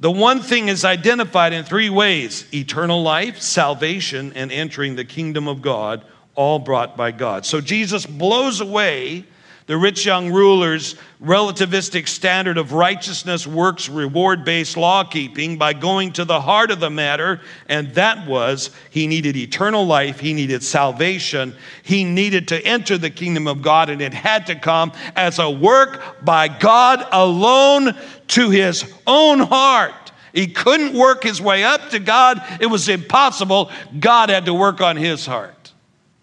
The 0.00 0.10
one 0.10 0.40
thing 0.40 0.68
is 0.68 0.86
identified 0.86 1.52
in 1.52 1.64
three 1.64 1.90
ways 1.90 2.46
eternal 2.54 3.02
life, 3.02 3.40
salvation, 3.42 4.32
and 4.34 4.50
entering 4.50 4.96
the 4.96 5.04
kingdom 5.04 5.46
of 5.46 5.60
God, 5.60 6.04
all 6.34 6.58
brought 6.58 6.96
by 6.96 7.10
God. 7.10 7.44
So 7.44 7.60
Jesus 7.60 8.06
blows 8.06 8.62
away 8.62 9.26
the 9.66 9.76
rich 9.76 10.04
young 10.04 10.32
ruler's 10.32 10.96
relativistic 11.22 12.08
standard 12.08 12.58
of 12.58 12.72
righteousness, 12.72 13.46
works, 13.46 13.88
reward 13.88 14.44
based 14.44 14.76
law 14.76 15.04
keeping 15.04 15.58
by 15.58 15.72
going 15.72 16.12
to 16.14 16.24
the 16.24 16.40
heart 16.40 16.72
of 16.72 16.80
the 16.80 16.90
matter, 16.90 17.40
and 17.68 17.94
that 17.94 18.26
was 18.26 18.70
he 18.90 19.06
needed 19.06 19.36
eternal 19.36 19.86
life, 19.86 20.18
he 20.18 20.32
needed 20.32 20.64
salvation, 20.64 21.54
he 21.84 22.02
needed 22.02 22.48
to 22.48 22.60
enter 22.66 22.98
the 22.98 23.10
kingdom 23.10 23.46
of 23.46 23.62
God, 23.62 23.90
and 23.90 24.02
it 24.02 24.12
had 24.12 24.46
to 24.46 24.56
come 24.56 24.90
as 25.14 25.38
a 25.38 25.48
work 25.48 26.24
by 26.24 26.48
God 26.48 27.06
alone 27.12 27.94
to 28.30 28.50
his 28.50 28.92
own 29.06 29.40
heart. 29.40 29.94
He 30.32 30.46
couldn't 30.46 30.96
work 30.96 31.22
his 31.22 31.40
way 31.40 31.64
up 31.64 31.90
to 31.90 31.98
God, 31.98 32.42
it 32.60 32.66
was 32.66 32.88
impossible. 32.88 33.70
God 33.98 34.30
had 34.30 34.46
to 34.46 34.54
work 34.54 34.80
on 34.80 34.96
his 34.96 35.26
heart. 35.26 35.72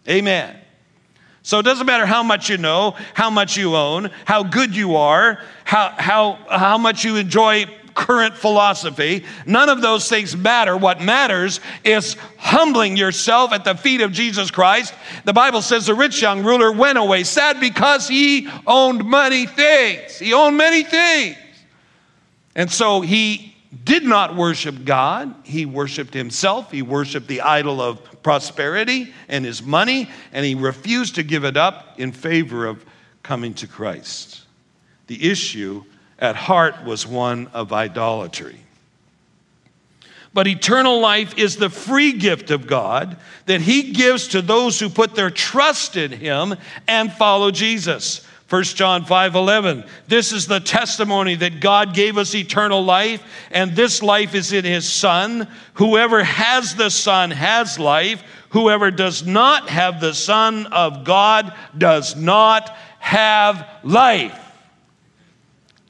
Amen. 0.08 0.56
So 1.44 1.60
it 1.60 1.64
doesn't 1.64 1.86
matter 1.86 2.06
how 2.06 2.24
much 2.24 2.50
you 2.50 2.58
know, 2.58 2.96
how 3.14 3.30
much 3.30 3.56
you 3.56 3.76
own, 3.76 4.12
how 4.26 4.44
good 4.44 4.76
you 4.76 4.98
are, 4.98 5.42
how, 5.64 5.94
how, 5.98 6.40
how 6.50 6.78
much 6.78 7.06
you 7.06 7.16
enjoy 7.16 7.66
current 7.98 8.36
philosophy. 8.36 9.26
None 9.46 9.70
of 9.70 9.82
those 9.82 10.08
things 10.08 10.38
matter. 10.38 10.78
What 10.78 11.02
matters 11.02 11.60
is 11.84 12.16
humbling 12.38 12.96
yourself 12.96 13.52
at 13.52 13.64
the 13.64 13.76
feet 13.76 14.02
of 14.02 14.12
Jesus 14.12 14.52
Christ. 14.52 14.94
The 15.26 15.34
Bible 15.34 15.62
says 15.62 15.88
the 15.88 15.96
rich 15.96 16.22
young 16.22 16.44
ruler 16.44 16.72
went 16.72 16.98
away 16.98 17.24
sad 17.24 17.60
because 17.60 18.08
he 18.08 18.48
owned 18.68 19.04
many 19.10 19.48
things. 19.48 20.20
He 20.20 20.34
owned 20.34 20.58
many 20.58 20.84
things. 20.84 21.38
And 22.58 22.72
so 22.72 23.02
he 23.02 23.56
did 23.84 24.04
not 24.04 24.36
worship 24.36 24.84
God. 24.84 25.34
He 25.44 25.66
worshiped 25.66 26.14
himself. 26.14 26.72
He 26.72 26.82
worshiped 26.82 27.28
the 27.28 27.42
idol 27.42 27.80
of 27.80 28.24
prosperity 28.24 29.14
and 29.30 29.46
his 29.46 29.62
money, 29.62 30.10
and 30.34 30.44
he 30.44 30.56
refused 30.56 31.16
to 31.16 31.24
give 31.24 31.46
it 31.46 31.56
up 31.56 32.00
in 32.00 32.12
favor 32.12 32.66
of 32.66 32.84
coming 33.22 33.54
to 33.54 33.68
Christ. 33.68 34.42
The 35.06 35.30
issue 35.30 35.84
at 36.18 36.36
heart 36.36 36.84
was 36.84 37.06
one 37.06 37.48
of 37.54 37.72
idolatry. 37.72 38.60
But 40.34 40.48
eternal 40.48 41.00
life 41.00 41.38
is 41.38 41.58
the 41.58 41.70
free 41.70 42.14
gift 42.14 42.52
of 42.52 42.68
God 42.68 43.18
that 43.46 43.62
he 43.62 43.92
gives 43.92 44.30
to 44.30 44.42
those 44.42 44.80
who 44.80 44.90
put 44.90 45.16
their 45.16 45.30
trust 45.30 45.96
in 45.96 46.12
him 46.12 46.56
and 46.88 47.12
follow 47.14 47.52
Jesus. 47.52 48.26
1 48.50 48.64
John 48.64 49.04
5 49.04 49.36
11. 49.36 49.84
This 50.08 50.32
is 50.32 50.48
the 50.48 50.62
testimony 50.62 51.36
that 51.36 51.60
God 51.60 51.94
gave 51.94 52.18
us 52.18 52.34
eternal 52.34 52.84
life, 52.84 53.22
and 53.52 53.76
this 53.76 54.02
life 54.02 54.36
is 54.36 54.54
in 54.54 54.64
his 54.64 54.88
Son. 54.88 55.48
Whoever 55.74 56.24
has 56.24 56.76
the 56.76 56.90
Son 56.90 57.32
has 57.32 57.78
life. 57.78 58.24
Whoever 58.50 58.90
does 58.90 59.26
not 59.26 59.70
have 59.70 60.00
the 60.00 60.14
Son 60.14 60.68
of 60.68 61.04
God 61.04 61.54
does 61.78 62.16
not 62.16 62.70
have 63.00 63.68
life. 63.84 64.40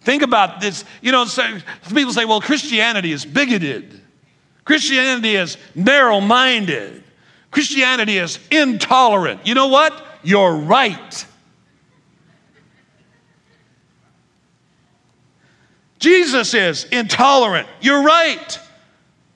Think 0.02 0.24
about 0.24 0.60
this. 0.60 0.84
You 1.02 1.12
know, 1.12 1.26
some 1.26 1.62
people 1.94 2.14
say, 2.14 2.26
well, 2.26 2.42
Christianity 2.42 3.12
is 3.12 3.24
bigoted, 3.24 4.02
Christianity 4.66 5.36
is 5.36 5.58
narrow 5.76 6.20
minded, 6.22 7.04
Christianity 7.52 8.18
is 8.18 8.40
intolerant. 8.50 9.46
You 9.46 9.54
know 9.54 9.68
what? 9.68 9.94
You're 10.24 10.56
right. 10.56 11.26
Jesus 16.00 16.54
is 16.54 16.86
intolerant. 16.86 17.68
You're 17.82 18.04
right. 18.04 18.60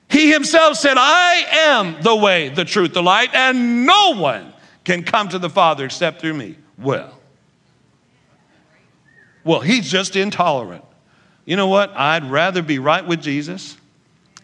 He 0.08 0.30
himself 0.30 0.76
said, 0.76 0.96
I 0.98 1.44
am 1.70 2.02
the 2.02 2.14
way, 2.14 2.50
the 2.50 2.64
truth, 2.64 2.92
the 2.92 3.02
light, 3.02 3.34
and 3.34 3.86
no 3.86 4.14
one 4.16 4.52
can 4.84 5.02
come 5.04 5.28
to 5.30 5.38
the 5.38 5.50
Father 5.50 5.84
except 5.84 6.20
through 6.20 6.34
me. 6.34 6.56
Well, 6.78 7.18
well, 9.44 9.60
he's 9.60 9.90
just 9.90 10.14
intolerant. 10.14 10.84
You 11.44 11.56
know 11.56 11.66
what? 11.66 11.90
I'd 11.96 12.30
rather 12.30 12.62
be 12.62 12.78
right 12.78 13.04
with 13.04 13.22
Jesus 13.22 13.76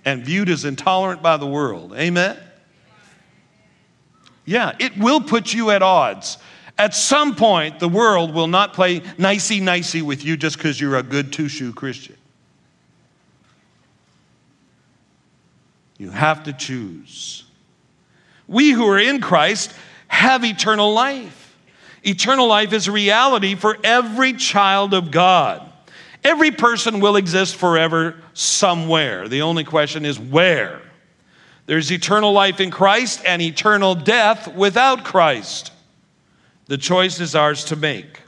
and 0.04 0.24
viewed 0.24 0.48
as 0.48 0.64
intolerant 0.64 1.22
by 1.22 1.36
the 1.36 1.46
world. 1.46 1.92
Amen? 1.94 2.36
Yeah, 4.44 4.74
it 4.78 4.96
will 4.96 5.20
put 5.20 5.52
you 5.52 5.70
at 5.70 5.82
odds. 5.82 6.38
At 6.78 6.94
some 6.94 7.34
point, 7.34 7.80
the 7.80 7.88
world 7.88 8.32
will 8.32 8.46
not 8.46 8.72
play 8.72 9.02
nicey 9.18 9.58
nicey 9.58 10.00
with 10.00 10.24
you 10.24 10.36
just 10.36 10.56
because 10.56 10.80
you're 10.80 10.96
a 10.96 11.02
good 11.02 11.32
two 11.32 11.48
shoe 11.48 11.72
Christian. 11.72 12.16
You 15.98 16.10
have 16.10 16.44
to 16.44 16.52
choose. 16.52 17.44
We 18.46 18.70
who 18.70 18.88
are 18.88 18.98
in 18.98 19.20
Christ 19.20 19.74
have 20.06 20.44
eternal 20.44 20.94
life. 20.94 21.56
Eternal 22.04 22.46
life 22.46 22.72
is 22.72 22.88
reality 22.88 23.56
for 23.56 23.76
every 23.82 24.34
child 24.34 24.94
of 24.94 25.10
God. 25.10 25.68
Every 26.22 26.52
person 26.52 27.00
will 27.00 27.16
exist 27.16 27.56
forever 27.56 28.16
somewhere. 28.34 29.28
The 29.28 29.42
only 29.42 29.64
question 29.64 30.04
is 30.06 30.18
where. 30.18 30.80
There's 31.66 31.90
eternal 31.90 32.32
life 32.32 32.60
in 32.60 32.70
Christ 32.70 33.22
and 33.26 33.42
eternal 33.42 33.94
death 33.96 34.54
without 34.54 35.04
Christ. 35.04 35.72
The 36.68 36.78
choice 36.78 37.18
is 37.18 37.34
ours 37.34 37.64
to 37.64 37.76
make. 37.76 38.20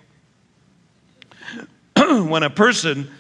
when 1.97 2.43
a 2.43 2.51
person 2.51 3.11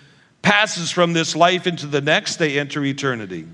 passes 0.42 0.90
from 0.90 1.12
this 1.12 1.36
life 1.36 1.66
into 1.66 1.86
the 1.86 2.00
next, 2.00 2.36
they 2.36 2.58
enter 2.58 2.82
eternity. 2.84 3.46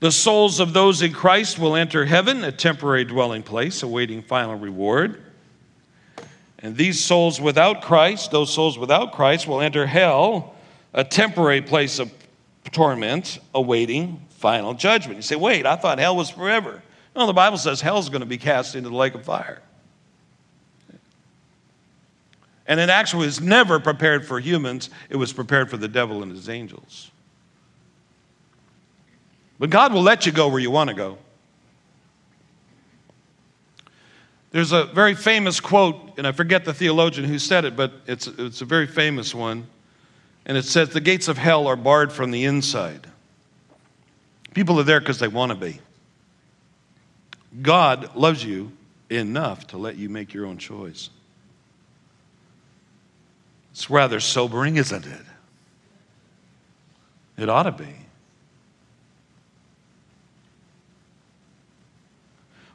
The 0.00 0.12
souls 0.12 0.60
of 0.60 0.74
those 0.74 1.02
in 1.02 1.12
Christ 1.12 1.58
will 1.58 1.74
enter 1.74 2.04
heaven, 2.04 2.44
a 2.44 2.52
temporary 2.52 3.04
dwelling 3.04 3.42
place, 3.42 3.82
awaiting 3.82 4.22
final 4.22 4.54
reward. 4.54 5.20
And 6.60 6.76
these 6.76 7.02
souls 7.02 7.40
without 7.40 7.82
Christ, 7.82 8.30
those 8.30 8.52
souls 8.52 8.78
without 8.78 9.12
Christ, 9.12 9.48
will 9.48 9.60
enter 9.60 9.86
hell, 9.86 10.54
a 10.92 11.02
temporary 11.02 11.62
place 11.62 11.98
of 11.98 12.12
torment, 12.70 13.38
awaiting 13.54 14.22
final 14.30 14.74
judgment. 14.74 15.16
You 15.16 15.22
say, 15.22 15.36
wait, 15.36 15.66
I 15.66 15.76
thought 15.76 15.98
hell 15.98 16.14
was 16.14 16.30
forever. 16.30 16.82
No, 17.18 17.26
the 17.26 17.32
Bible 17.32 17.58
says 17.58 17.80
hell 17.80 17.98
is 17.98 18.08
going 18.08 18.20
to 18.20 18.26
be 18.26 18.38
cast 18.38 18.76
into 18.76 18.90
the 18.90 18.94
lake 18.94 19.16
of 19.16 19.24
fire. 19.24 19.60
And 22.64 22.78
it 22.78 22.90
actually 22.90 23.26
was 23.26 23.40
never 23.40 23.80
prepared 23.80 24.24
for 24.24 24.38
humans, 24.38 24.88
it 25.10 25.16
was 25.16 25.32
prepared 25.32 25.68
for 25.68 25.76
the 25.76 25.88
devil 25.88 26.22
and 26.22 26.30
his 26.30 26.48
angels. 26.48 27.10
But 29.58 29.70
God 29.70 29.92
will 29.92 30.02
let 30.02 30.26
you 30.26 30.32
go 30.32 30.46
where 30.46 30.60
you 30.60 30.70
want 30.70 30.90
to 30.90 30.94
go. 30.94 31.18
There's 34.52 34.70
a 34.70 34.84
very 34.84 35.16
famous 35.16 35.58
quote, 35.58 36.18
and 36.18 36.26
I 36.26 36.30
forget 36.30 36.64
the 36.64 36.72
theologian 36.72 37.28
who 37.28 37.40
said 37.40 37.64
it, 37.64 37.74
but 37.74 37.94
it's, 38.06 38.28
it's 38.28 38.60
a 38.60 38.64
very 38.64 38.86
famous 38.86 39.34
one. 39.34 39.66
And 40.46 40.56
it 40.56 40.64
says, 40.64 40.90
The 40.90 41.00
gates 41.00 41.26
of 41.26 41.36
hell 41.36 41.66
are 41.66 41.76
barred 41.76 42.12
from 42.12 42.30
the 42.30 42.44
inside. 42.44 43.08
People 44.54 44.78
are 44.78 44.84
there 44.84 45.00
because 45.00 45.18
they 45.18 45.28
want 45.28 45.50
to 45.50 45.58
be. 45.58 45.80
God 47.62 48.14
loves 48.14 48.44
you 48.44 48.72
enough 49.10 49.66
to 49.68 49.78
let 49.78 49.96
you 49.96 50.08
make 50.08 50.34
your 50.34 50.46
own 50.46 50.58
choice. 50.58 51.10
It's 53.72 53.88
rather 53.88 54.20
sobering, 54.20 54.76
isn't 54.76 55.06
it? 55.06 55.20
It 57.38 57.48
ought 57.48 57.62
to 57.64 57.72
be. 57.72 57.94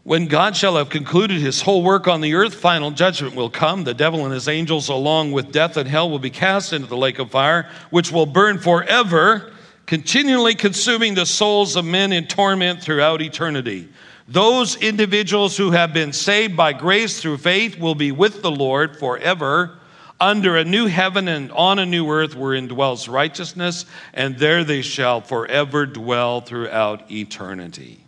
When 0.03 0.27
God 0.27 0.57
shall 0.57 0.75
have 0.75 0.89
concluded 0.89 1.39
his 1.39 1.61
whole 1.61 1.81
work 1.81 2.09
on 2.09 2.19
the 2.19 2.33
earth, 2.33 2.55
final 2.55 2.91
judgment 2.91 3.35
will 3.35 3.49
come. 3.49 3.85
The 3.85 3.93
devil 3.93 4.25
and 4.25 4.33
his 4.33 4.49
angels, 4.49 4.89
along 4.89 5.31
with 5.31 5.53
death 5.53 5.77
and 5.77 5.87
hell, 5.87 6.09
will 6.09 6.19
be 6.19 6.29
cast 6.29 6.73
into 6.73 6.87
the 6.87 6.97
lake 6.97 7.19
of 7.19 7.31
fire, 7.31 7.69
which 7.89 8.11
will 8.11 8.25
burn 8.25 8.59
forever, 8.59 9.53
continually 9.85 10.55
consuming 10.55 11.15
the 11.15 11.25
souls 11.25 11.77
of 11.77 11.85
men 11.85 12.11
in 12.11 12.27
torment 12.27 12.81
throughout 12.81 13.21
eternity. 13.21 13.87
Those 14.27 14.75
individuals 14.77 15.57
who 15.57 15.71
have 15.71 15.93
been 15.93 16.13
saved 16.13 16.55
by 16.55 16.73
grace 16.73 17.21
through 17.21 17.37
faith 17.37 17.77
will 17.77 17.95
be 17.95 18.11
with 18.11 18.41
the 18.41 18.51
Lord 18.51 18.97
forever 18.97 19.77
under 20.19 20.55
a 20.55 20.63
new 20.63 20.85
heaven 20.85 21.27
and 21.27 21.51
on 21.51 21.79
a 21.79 21.85
new 21.85 22.09
earth 22.09 22.35
wherein 22.35 22.67
dwells 22.67 23.09
righteousness, 23.09 23.85
and 24.13 24.37
there 24.37 24.63
they 24.63 24.81
shall 24.81 25.19
forever 25.19 25.85
dwell 25.85 26.39
throughout 26.39 27.11
eternity. 27.11 27.99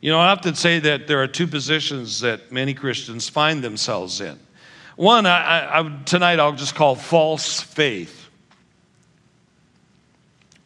You 0.00 0.10
know, 0.10 0.18
I 0.18 0.32
often 0.32 0.56
say 0.56 0.80
that 0.80 1.06
there 1.06 1.22
are 1.22 1.28
two 1.28 1.46
positions 1.46 2.20
that 2.20 2.50
many 2.50 2.74
Christians 2.74 3.28
find 3.28 3.62
themselves 3.62 4.20
in. 4.20 4.38
One, 4.96 5.26
I, 5.26 5.80
I, 5.80 6.02
tonight 6.04 6.40
I'll 6.40 6.52
just 6.52 6.74
call 6.74 6.94
false 6.96 7.60
faith. 7.60 8.23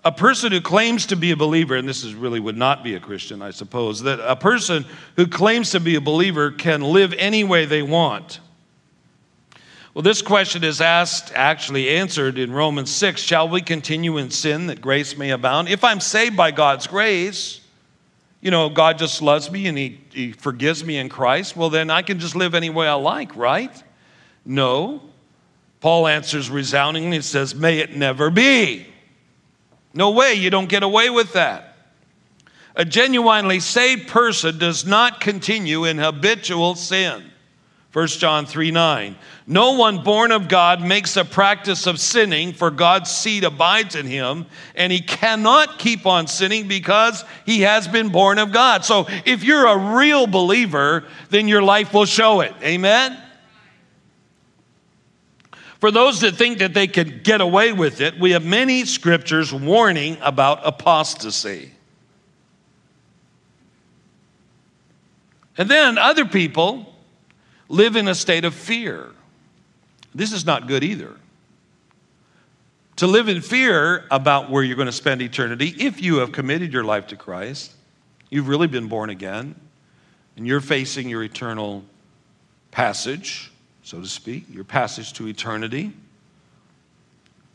A 0.09 0.12
person 0.12 0.53
who 0.53 0.62
claims 0.62 1.05
to 1.05 1.17
be 1.17 1.33
a 1.33 1.37
believer, 1.37 1.77
and 1.77 1.87
this 1.87 2.03
is 2.03 2.15
really 2.15 2.41
would 2.41 2.57
not 2.57 2.83
be 2.83 2.95
a 2.95 2.99
Christian, 2.99 3.43
I 3.43 3.50
suppose, 3.50 4.00
that 4.05 4.19
a 4.21 4.37
person 4.37 4.87
who 5.17 5.27
claims 5.27 5.73
to 5.73 5.81
be 5.81 5.97
a 5.97 6.00
believer 6.00 6.50
can 6.50 6.81
live 6.81 7.12
any 7.19 7.45
way 7.45 7.67
they 7.67 7.83
want. 7.83 8.41
Well, 9.93 10.00
this 10.00 10.23
question 10.23 10.65
is 10.65 10.81
asked, 10.81 11.31
actually 11.35 11.91
answered 11.91 12.38
in 12.38 12.53
Romans 12.53 12.91
6 12.91 13.21
Shall 13.21 13.50
we 13.50 13.61
continue 13.61 14.17
in 14.17 14.31
sin 14.31 14.69
that 14.69 14.81
grace 14.81 15.15
may 15.15 15.29
abound? 15.29 15.69
If 15.69 15.85
I'm 15.85 16.00
saved 16.00 16.38
by 16.38 16.53
God's 16.53 16.87
grace, 16.87 17.61
you 18.41 18.50
know, 18.50 18.71
God 18.71 18.97
just 18.97 19.21
loves 19.21 19.50
me 19.50 19.67
and 19.67 19.77
he, 19.77 20.00
he 20.11 20.33
forgives 20.33 20.83
me 20.83 20.97
in 20.97 21.11
Christ, 21.11 21.55
well, 21.55 21.69
then 21.69 21.91
I 21.91 22.00
can 22.00 22.19
just 22.19 22.35
live 22.35 22.55
any 22.55 22.71
way 22.71 22.88
I 22.88 22.95
like, 22.95 23.37
right? 23.37 23.85
No. 24.47 25.03
Paul 25.81 26.07
answers 26.07 26.49
resoundingly 26.49 27.17
and 27.17 27.25
says, 27.27 27.55
May 27.55 27.81
it 27.81 27.95
never 27.95 28.31
be. 28.31 28.87
No 29.95 30.11
way, 30.11 30.35
you 30.35 30.50
don't 30.50 30.68
get 30.68 30.83
away 30.83 31.11
with 31.11 31.33
that. 31.33 31.76
A 32.76 32.85
genuinely 32.85 33.59
saved 33.59 34.09
person 34.09 34.59
does 34.59 34.87
not 34.87 35.21
continue 35.21 35.85
in 35.85 35.99
habitual 35.99 36.76
sin. 36.76 37.25
1 37.92 38.07
John 38.07 38.47
3 38.47 38.71
9. 38.71 39.16
No 39.47 39.73
one 39.73 40.04
born 40.04 40.30
of 40.30 40.47
God 40.47 40.83
makes 40.83 41.16
a 41.16 41.25
practice 41.25 41.87
of 41.87 41.99
sinning, 41.99 42.52
for 42.52 42.71
God's 42.71 43.11
seed 43.11 43.45
abides 43.45 43.97
in 43.97 44.07
him, 44.07 44.47
and 44.75 44.92
he 44.92 45.00
cannot 45.00 45.78
keep 45.78 46.07
on 46.07 46.26
sinning 46.26 46.68
because 46.68 47.25
he 47.47 47.62
has 47.62 47.88
been 47.88 48.11
born 48.11 48.38
of 48.38 48.52
God. 48.52 48.85
So 48.85 49.07
if 49.25 49.42
you're 49.42 49.66
a 49.66 49.97
real 49.97 50.26
believer, 50.26 51.04
then 51.30 51.49
your 51.49 51.62
life 51.62 51.95
will 51.95 52.04
show 52.04 52.42
it. 52.42 52.54
Amen? 52.62 53.18
For 55.80 55.90
those 55.90 56.20
that 56.20 56.35
think 56.35 56.58
that 56.58 56.75
they 56.75 56.88
can 56.88 57.20
get 57.23 57.40
away 57.40 57.73
with 57.73 58.00
it, 58.00 58.18
we 58.18 58.32
have 58.32 58.44
many 58.44 58.85
scriptures 58.85 59.52
warning 59.52 60.18
about 60.20 60.66
apostasy. 60.66 61.73
And 65.56 65.68
then 65.68 65.99
other 65.99 66.25
people 66.25 66.94
live 67.68 67.97
in 67.97 68.08
a 68.08 68.14
state 68.14 68.44
of 68.44 68.54
fear. 68.54 69.11
This 70.14 70.32
is 70.32 70.44
not 70.44 70.66
good 70.66 70.82
either. 70.82 71.14
To 72.97 73.06
live 73.06 73.28
in 73.28 73.40
fear 73.40 74.04
about 74.11 74.50
where 74.50 74.64
you're 74.64 74.76
going 74.76 74.87
to 74.87 74.92
spend 74.92 75.23
eternity, 75.23 75.75
if 75.78 76.02
you 76.02 76.16
have 76.16 76.32
committed 76.32 76.73
your 76.73 76.82
life 76.82 77.08
to 77.08 77.16
Christ, 77.16 77.73
you've 78.30 78.49
really 78.49 78.66
been 78.66 78.88
born 78.88 79.11
again, 79.11 79.54
and 80.37 80.44
you're 80.44 80.61
facing 80.61 81.08
your 81.08 81.23
eternal 81.23 81.85
passage, 82.73 83.52
so 83.88 84.02
to 84.02 84.07
speak, 84.07 84.45
your 84.52 84.64
passage 84.64 85.14
to 85.14 85.26
eternity. 85.28 85.90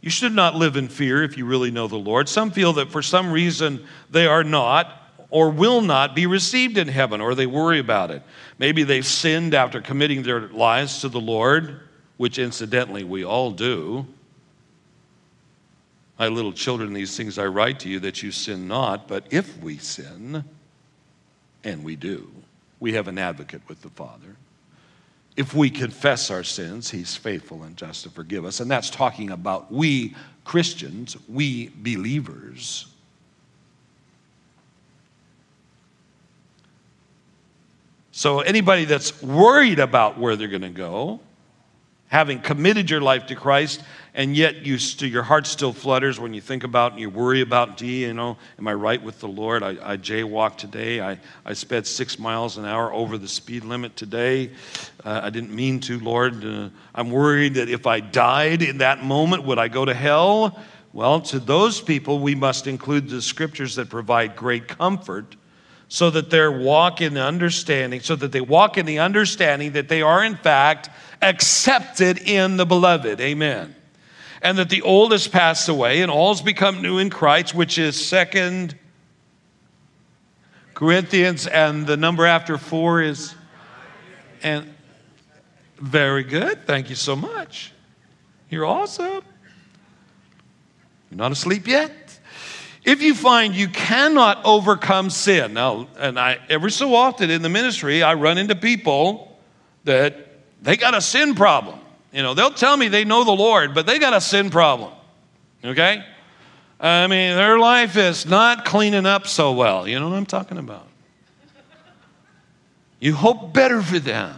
You 0.02 0.10
should 0.10 0.34
not 0.34 0.56
live 0.56 0.78
in 0.78 0.88
fear 0.88 1.22
if 1.22 1.38
you 1.38 1.46
really 1.46 1.70
know 1.70 1.88
the 1.88 1.96
Lord. 1.96 2.28
Some 2.28 2.50
feel 2.50 2.74
that 2.74 2.92
for 2.92 3.04
some 3.04 3.32
reason 3.32 3.86
they 4.10 4.26
are 4.26 4.44
not 4.44 5.00
or 5.30 5.52
will 5.52 5.82
not 5.82 6.16
be 6.16 6.26
received 6.26 6.80
in 6.80 6.88
heaven, 6.88 7.22
or 7.22 7.36
they 7.36 7.46
worry 7.46 7.78
about 7.78 8.10
it. 8.10 8.24
Maybe 8.58 8.82
they've 8.82 9.06
sinned 9.06 9.54
after 9.54 9.80
committing 9.80 10.24
their 10.24 10.48
lives 10.48 11.02
to 11.02 11.10
the 11.10 11.22
Lord, 11.22 11.82
which 12.18 12.40
incidentally 12.40 13.04
we 13.04 13.24
all 13.24 13.52
do. 13.52 14.08
My 16.18 16.30
little 16.30 16.52
children, 16.52 16.94
these 16.94 17.16
things 17.16 17.38
I 17.38 17.46
write 17.46 17.80
to 17.82 17.90
you 17.90 18.00
that 18.00 18.24
you 18.24 18.32
sin 18.32 18.68
not, 18.68 19.08
but 19.08 19.24
if 19.30 19.56
we 19.60 19.78
sin, 19.78 20.44
and 21.64 21.84
we 21.84 21.96
do, 21.96 22.32
we 22.80 22.94
have 22.94 23.08
an 23.08 23.20
advocate 23.20 23.62
with 23.68 23.84
the 23.84 23.90
Father. 23.90 24.36
If 25.36 25.54
we 25.54 25.70
confess 25.70 26.30
our 26.30 26.44
sins, 26.44 26.90
He's 26.92 27.16
faithful 27.16 27.64
and 27.64 27.76
just 27.76 28.04
to 28.04 28.10
forgive 28.10 28.46
us. 28.46 28.60
And 28.60 28.70
that's 28.70 28.90
talking 28.90 29.32
about 29.32 29.72
we 29.72 30.16
Christians, 30.46 31.18
we 31.28 31.70
believers. 31.70 32.88
So, 38.12 38.42
anybody 38.42 38.86
that's 38.86 39.24
worried 39.24 39.80
about 39.80 40.20
where 40.20 40.36
they're 40.36 40.48
going 40.48 40.62
to 40.62 40.70
go, 40.70 41.20
having 42.10 42.40
committed 42.40 42.88
your 42.88 43.02
life 43.02 43.26
to 43.28 43.36
Christ, 43.36 43.82
and 44.16 44.36
yet 44.36 44.66
you 44.66 44.78
st- 44.78 45.12
your 45.12 45.24
heart 45.24 45.48
still 45.48 45.74
flutters 45.74 46.20
when 46.20 46.34
you 46.34 46.42
think 46.42 46.64
about 46.64 46.92
and 46.92 47.02
you 47.02 47.10
worry 47.10 47.42
about, 47.42 47.78
gee, 47.78 48.02
you 48.02 48.14
know, 48.14 48.38
am 48.60 48.68
I 48.68 48.74
right 48.74 49.02
with 49.02 49.20
the 49.20 49.28
Lord? 49.28 49.64
I, 49.64 49.70
I 49.82 49.98
jaywalked 49.98 50.58
today. 50.58 51.02
I, 51.02 51.20
I 51.46 51.54
sped 51.54 51.88
six 51.88 52.20
miles 52.20 52.58
an 52.58 52.66
hour 52.66 52.94
over 52.94 53.18
the 53.18 53.28
speed 53.28 53.64
limit 53.64 53.96
today. 53.96 54.52
Uh, 55.04 55.22
I 55.24 55.32
didn't 55.32 55.54
mean 55.54 55.80
to, 55.82 56.00
Lord. 56.00 56.46
Uh, 56.46 56.70
I'm 56.94 57.10
worried 57.10 57.56
that 57.56 57.70
if 57.70 57.88
I 57.88 58.02
died 58.02 58.62
in 58.62 58.78
that 58.80 59.04
moment, 59.04 59.46
would 59.46 59.58
I 59.58 59.68
go 59.68 59.84
to 59.84 59.94
hell? 59.96 60.60
Well, 60.94 61.20
to 61.22 61.40
those 61.40 61.82
people, 61.82 62.20
we 62.20 62.36
must 62.36 62.68
include 62.68 63.10
the 63.10 63.22
scriptures 63.22 63.76
that 63.76 63.90
provide 63.90 64.36
great 64.36 64.68
comfort 64.68 65.36
so 65.88 66.12
that 66.12 66.30
they 66.30 66.48
walk 66.48 67.02
in 67.02 67.16
the 67.16 67.24
understanding, 67.24 68.00
so 68.00 68.16
that 68.16 68.32
they 68.32 68.42
walk 68.42 68.78
in 68.78 68.86
the 68.86 69.00
understanding 69.00 69.72
that 69.72 69.90
they 69.90 70.04
are 70.04 70.24
in 70.24 70.36
fact 70.36 70.90
accepted 71.22 72.20
in 72.20 72.58
the 72.58 72.66
beloved. 72.66 73.20
Amen. 73.20 73.76
And 74.44 74.58
that 74.58 74.70
the 74.70 74.82
old 74.82 75.14
has 75.14 75.28
passed 75.28 75.70
away 75.70 76.02
and 76.02 76.12
all's 76.12 76.42
become 76.42 76.82
new 76.82 77.00
in 77.00 77.10
Christ, 77.10 77.56
which 77.56 77.78
is 77.78 78.06
second 78.06 78.78
Corinthians, 80.74 81.48
and 81.48 81.88
the 81.88 81.96
number 81.96 82.26
after 82.26 82.58
four 82.58 83.02
is 83.02 83.34
and 84.44 84.74
very 85.78 86.24
good. 86.24 86.68
Thank 86.68 86.90
you 86.90 86.96
so 86.96 87.16
much. 87.16 87.72
You're 88.50 88.66
awesome. 88.66 89.24
You're 91.10 91.18
not 91.18 91.32
asleep 91.32 91.68
yet? 91.68 91.92
If 92.84 93.02
you 93.02 93.16
find 93.16 93.56
you 93.56 93.70
cannot 93.70 94.44
overcome 94.44 95.10
sin, 95.10 95.54
now, 95.54 95.88
and 95.98 96.20
I 96.20 96.40
every 96.50 96.72
so 96.72 96.94
often 96.96 97.30
in 97.30 97.42
the 97.42 97.50
ministry, 97.50 98.04
I 98.04 98.16
run 98.16 98.38
into 98.38 98.56
people 98.56 99.38
that 99.86 100.28
they 100.62 100.76
got 100.76 100.94
a 100.94 101.02
sin 101.02 101.34
problem. 101.34 101.80
You 102.14 102.22
know, 102.22 102.36
they'll 102.36 102.52
tell 102.52 102.78
me 102.78 102.88
they 102.88 103.06
know 103.06 103.24
the 103.24 103.32
Lord, 103.32 103.74
but 103.74 103.88
they 103.88 103.98
got 103.98 104.14
a 104.14 104.22
sin 104.22 104.52
problem. 104.52 104.94
Okay? 105.66 106.06
I 106.80 107.08
mean, 107.08 107.36
their 107.36 107.58
life 107.58 107.98
is 107.98 108.26
not 108.26 108.66
cleaning 108.66 109.08
up 109.08 109.26
so 109.26 109.54
well. 109.54 109.88
You 109.88 110.00
know 110.00 110.10
what 110.10 110.18
I'm 110.18 110.26
talking 110.26 110.60
about? 110.60 110.88
You 113.00 113.16
hope 113.16 113.52
better 113.52 113.82
for 113.82 114.00
them. 114.00 114.38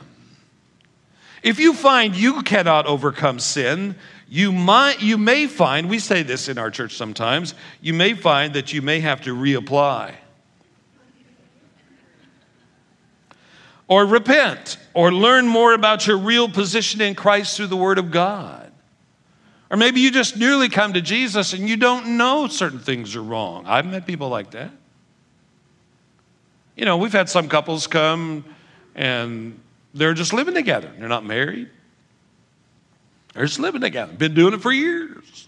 If 1.44 1.60
you 1.60 1.74
find 1.74 2.16
you 2.16 2.42
cannot 2.42 2.88
overcome 2.88 3.40
sin, 3.40 3.96
you, 4.28 4.52
might, 4.52 5.02
you 5.02 5.18
may 5.18 5.46
find, 5.46 5.90
we 5.90 6.00
say 6.00 6.24
this 6.24 6.48
in 6.48 6.58
our 6.58 6.72
church 6.72 6.96
sometimes, 6.96 7.54
you 7.82 7.94
may 7.94 8.14
find 8.14 8.54
that 8.54 8.74
you 8.74 8.82
may 8.82 9.02
have 9.02 9.22
to 9.22 9.36
reapply. 9.36 10.16
Or 13.88 14.06
repent, 14.06 14.78
or 14.94 15.14
learn 15.14 15.48
more 15.48 15.74
about 15.74 16.08
your 16.08 16.18
real 16.18 16.50
position 16.50 17.02
in 17.02 17.14
Christ 17.14 17.56
through 17.56 17.68
the 17.68 17.78
Word 17.78 18.00
of 18.00 18.10
God. 18.10 18.72
Or 19.70 19.78
maybe 19.78 20.00
you 20.00 20.12
just 20.12 20.38
newly 20.38 20.70
come 20.70 20.94
to 20.94 21.02
Jesus 21.02 21.54
and 21.54 21.68
you 21.68 21.78
don't 21.78 22.18
know 22.18 22.48
certain 22.48 22.80
things 22.80 23.16
are 23.16 23.24
wrong. 23.24 23.66
I've 23.66 23.86
met 23.86 24.06
people 24.06 24.30
like 24.30 24.52
that. 24.52 24.72
You 26.76 26.86
know, 26.86 26.98
we've 26.98 27.14
had 27.14 27.30
some 27.30 27.48
couples 27.48 27.88
come 27.88 28.46
and 28.96 29.60
they're 29.94 30.14
just 30.14 30.34
living 30.34 30.54
together. 30.54 30.92
They're 30.98 31.08
not 31.08 31.26
married. 31.26 31.70
They're 33.34 33.46
just 33.46 33.60
living 33.60 33.82
together. 33.82 34.14
Been 34.14 34.34
doing 34.34 34.54
it 34.54 34.62
for 34.62 34.72
years. 34.72 35.48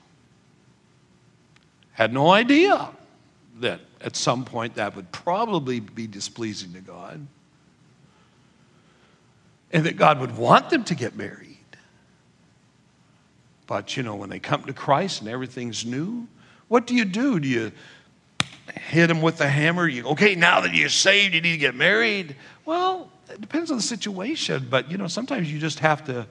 Had 1.93 2.13
no 2.13 2.29
idea 2.29 2.89
that 3.59 3.81
at 4.01 4.15
some 4.15 4.45
point 4.45 4.75
that 4.75 4.95
would 4.95 5.11
probably 5.11 5.79
be 5.79 6.05
displeasing 6.05 6.73
to 6.73 6.81
God. 6.81 7.25
And 9.71 9.85
that 9.85 9.97
God 9.97 10.19
would 10.19 10.37
want 10.37 10.69
them 10.69 10.83
to 10.85 10.95
get 10.95 11.15
married. 11.15 11.57
But 13.67 13.97
you 13.97 14.03
know, 14.03 14.15
when 14.15 14.29
they 14.29 14.39
come 14.39 14.63
to 14.63 14.73
Christ 14.73 15.21
and 15.21 15.29
everything's 15.29 15.85
new, 15.85 16.27
what 16.69 16.87
do 16.87 16.95
you 16.95 17.05
do? 17.05 17.39
Do 17.39 17.47
you 17.47 17.71
hit 18.73 19.07
them 19.07 19.21
with 19.21 19.37
the 19.37 19.47
hammer? 19.47 19.87
You 19.87 20.05
okay, 20.07 20.35
now 20.35 20.61
that 20.61 20.73
you're 20.73 20.89
saved, 20.89 21.33
you 21.33 21.41
need 21.41 21.51
to 21.51 21.57
get 21.57 21.75
married. 21.75 22.35
Well, 22.65 23.11
it 23.29 23.41
depends 23.41 23.69
on 23.71 23.77
the 23.77 23.83
situation, 23.83 24.67
but 24.69 24.89
you 24.89 24.97
know, 24.97 25.07
sometimes 25.07 25.51
you 25.51 25.59
just 25.59 25.79
have 25.79 26.05
to 26.05 26.27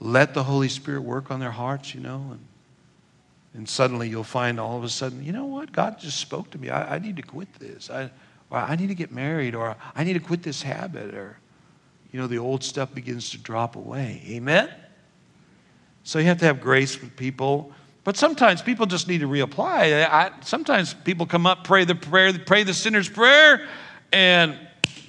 let 0.00 0.34
the 0.34 0.42
Holy 0.42 0.68
Spirit 0.68 1.02
work 1.02 1.30
on 1.30 1.38
their 1.38 1.52
hearts, 1.52 1.94
you 1.94 2.00
know, 2.00 2.30
and, 2.32 2.40
and 3.54 3.68
suddenly 3.68 4.08
you'll 4.08 4.24
find 4.24 4.58
all 4.58 4.76
of 4.76 4.82
a 4.82 4.88
sudden, 4.88 5.24
you 5.24 5.32
know 5.32 5.46
what? 5.46 5.70
God 5.70 6.00
just 6.00 6.18
spoke 6.18 6.50
to 6.50 6.58
me. 6.58 6.70
I, 6.70 6.96
I 6.96 6.98
need 6.98 7.16
to 7.16 7.22
quit 7.22 7.52
this. 7.60 7.88
I, 7.88 8.10
I 8.50 8.74
need 8.76 8.88
to 8.88 8.94
get 8.94 9.12
married, 9.12 9.54
or 9.54 9.76
I 9.94 10.04
need 10.04 10.14
to 10.14 10.20
quit 10.20 10.42
this 10.42 10.62
habit, 10.62 11.14
or, 11.14 11.38
you 12.14 12.20
know, 12.20 12.28
the 12.28 12.38
old 12.38 12.62
stuff 12.62 12.94
begins 12.94 13.30
to 13.30 13.38
drop 13.38 13.74
away. 13.74 14.22
Amen? 14.28 14.70
So 16.04 16.20
you 16.20 16.26
have 16.26 16.38
to 16.38 16.44
have 16.44 16.60
grace 16.60 17.00
with 17.00 17.16
people. 17.16 17.72
But 18.04 18.16
sometimes 18.16 18.62
people 18.62 18.86
just 18.86 19.08
need 19.08 19.18
to 19.18 19.26
reapply. 19.26 20.08
I, 20.08 20.30
sometimes 20.42 20.94
people 20.94 21.26
come 21.26 21.44
up, 21.44 21.64
pray 21.64 21.84
the 21.84 21.96
prayer, 21.96 22.32
pray 22.38 22.62
the 22.62 22.72
sinner's 22.72 23.08
prayer, 23.08 23.66
and 24.12 24.56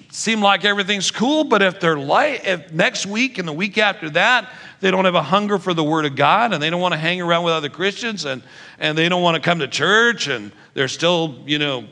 seem 0.10 0.42
like 0.42 0.66
everything's 0.66 1.12
cool. 1.12 1.44
But 1.44 1.62
if 1.62 1.80
they're 1.80 1.96
light, 1.96 2.44
if 2.44 2.74
next 2.74 3.06
week 3.06 3.38
and 3.38 3.48
the 3.48 3.54
week 3.54 3.78
after 3.78 4.10
that, 4.10 4.52
they 4.80 4.90
don't 4.90 5.06
have 5.06 5.14
a 5.14 5.22
hunger 5.22 5.60
for 5.60 5.76
the 5.76 5.84
Word 5.84 6.06
of 6.06 6.16
God 6.16 6.54
and 6.54 6.64
they 6.64 6.72
don't 6.72 6.82
want 6.82 6.94
to 6.96 7.00
hang 7.00 7.22
around 7.22 7.44
with 7.44 7.54
other 7.54 7.70
Christians 7.70 8.26
and, 8.26 8.42
and 8.80 8.98
they 8.98 9.10
don't 9.10 9.22
want 9.22 9.36
to 9.36 9.42
come 9.42 9.60
to 9.60 9.68
church 9.68 10.28
and 10.28 10.52
they're 10.74 10.88
still, 10.88 11.44
you 11.46 11.60
know, 11.60 11.86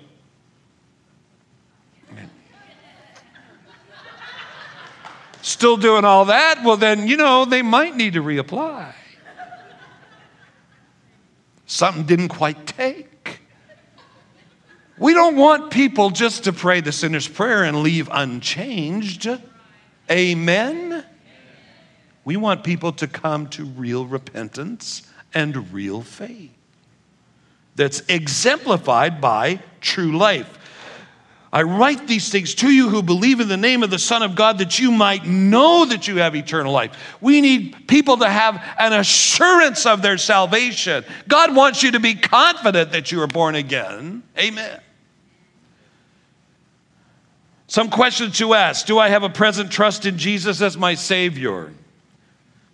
still 5.43 5.77
doing 5.77 6.05
all 6.05 6.25
that, 6.25 6.63
well, 6.63 6.77
then, 6.77 7.07
you 7.07 7.17
know, 7.17 7.45
they 7.45 7.61
might 7.61 7.95
need 7.95 8.13
to 8.13 8.23
reapply. 8.23 8.93
Something 11.67 12.05
didn't 12.05 12.29
quite 12.29 12.65
take. 12.65 13.41
We 14.97 15.13
don't 15.13 15.35
want 15.35 15.71
people 15.71 16.09
just 16.11 16.45
to 16.45 16.53
pray 16.53 16.81
the 16.81 16.91
sinner's 16.91 17.27
prayer 17.27 17.63
and 17.63 17.83
leave 17.83 18.09
unchanged. 18.11 19.27
Amen. 20.09 21.05
We 22.25 22.37
want 22.37 22.63
people 22.63 22.93
to 22.93 23.07
come 23.07 23.47
to 23.49 23.65
real 23.65 24.05
repentance 24.05 25.03
and 25.33 25.73
real 25.73 26.01
faith 26.01 26.51
that's 27.75 28.01
exemplified 28.07 29.19
by 29.19 29.59
true 29.81 30.15
life. 30.15 30.59
I 31.53 31.61
write 31.61 32.07
these 32.07 32.29
things 32.29 32.55
to 32.55 32.71
you 32.71 32.89
who 32.89 33.03
believe 33.03 33.39
in 33.39 33.47
the 33.47 33.57
name 33.57 33.83
of 33.83 33.91
the 33.91 33.99
Son 33.99 34.23
of 34.23 34.33
God 34.33 34.57
that 34.57 34.79
you 34.79 34.91
might 34.91 35.23
know 35.27 35.85
that 35.85 36.07
you 36.07 36.17
have 36.17 36.35
eternal 36.35 36.73
life. 36.73 37.15
We 37.21 37.41
need 37.41 37.87
people 37.87 38.17
to 38.17 38.27
have 38.27 38.55
an 38.79 38.91
assurance 38.91 39.85
of 39.85 40.01
their 40.01 40.17
salvation. 40.17 41.05
God 41.27 41.55
wants 41.55 41.83
you 41.83 41.91
to 41.91 41.99
be 41.99 42.15
confident 42.15 42.91
that 42.93 43.11
you 43.11 43.21
are 43.21 43.27
born 43.27 43.53
again. 43.53 44.23
Amen. 44.35 44.81
Some 47.67 47.91
questions 47.91 48.39
to 48.39 48.55
ask 48.55 48.87
Do 48.87 48.97
I 48.97 49.09
have 49.09 49.21
a 49.21 49.29
present 49.29 49.71
trust 49.71 50.07
in 50.07 50.17
Jesus 50.17 50.59
as 50.59 50.75
my 50.75 50.95
Savior? 50.95 51.71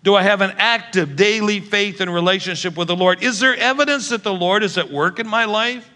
Do 0.04 0.16
I 0.16 0.24
have 0.24 0.40
an 0.40 0.56
active 0.58 1.18
daily 1.18 1.60
faith 1.60 2.00
and 2.00 2.14
relationship 2.14 2.78
with 2.78 2.88
the 2.88 2.96
Lord? 2.96 3.22
Is 3.22 3.42
there 3.42 3.58
evidence 3.58 4.08
that 4.08 4.24
the 4.24 4.34
Lord 4.34 4.64
is 4.64 4.78
at 4.78 4.90
work 4.90 5.20
in 5.20 5.28
my 5.28 5.44
life? 5.44 5.92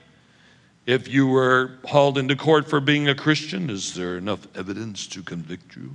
If 0.86 1.08
you 1.08 1.28
were 1.28 1.78
hauled 1.86 2.18
into 2.18 2.36
court 2.36 2.70
for 2.70 2.82
being 2.82 3.08
a 3.08 3.16
Christian, 3.16 3.70
is 3.70 3.94
there 3.94 4.18
enough 4.18 4.48
evidence 4.56 5.08
to 5.08 5.22
convict 5.22 5.76
you? 5.76 5.92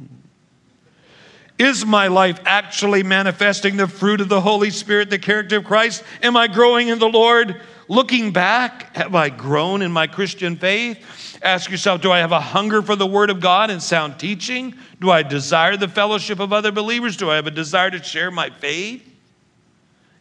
Is 1.58 1.84
my 1.84 2.06
life 2.06 2.40
actually 2.46 3.02
manifesting 3.02 3.76
the 3.76 3.88
fruit 3.88 4.20
of 4.20 4.28
the 4.28 4.40
Holy 4.40 4.70
Spirit, 4.70 5.10
the 5.10 5.18
character 5.18 5.56
of 5.58 5.64
Christ? 5.64 6.04
Am 6.22 6.36
I 6.36 6.46
growing 6.46 6.88
in 6.88 7.00
the 7.00 7.08
Lord? 7.08 7.60
Looking 7.88 8.32
back, 8.32 8.94
have 8.96 9.14
I 9.14 9.28
grown 9.28 9.82
in 9.82 9.90
my 9.90 10.06
Christian 10.06 10.56
faith? 10.56 11.04
Ask 11.42 11.70
yourself 11.70 12.00
Do 12.00 12.12
I 12.12 12.18
have 12.18 12.32
a 12.32 12.40
hunger 12.40 12.80
for 12.80 12.96
the 12.96 13.06
Word 13.06 13.30
of 13.30 13.40
God 13.40 13.70
and 13.70 13.82
sound 13.82 14.18
teaching? 14.18 14.74
Do 15.00 15.10
I 15.10 15.22
desire 15.22 15.76
the 15.76 15.88
fellowship 15.88 16.38
of 16.38 16.52
other 16.52 16.70
believers? 16.70 17.16
Do 17.16 17.30
I 17.30 17.36
have 17.36 17.46
a 17.46 17.50
desire 17.50 17.90
to 17.90 18.02
share 18.02 18.30
my 18.30 18.50
faith? 18.50 19.07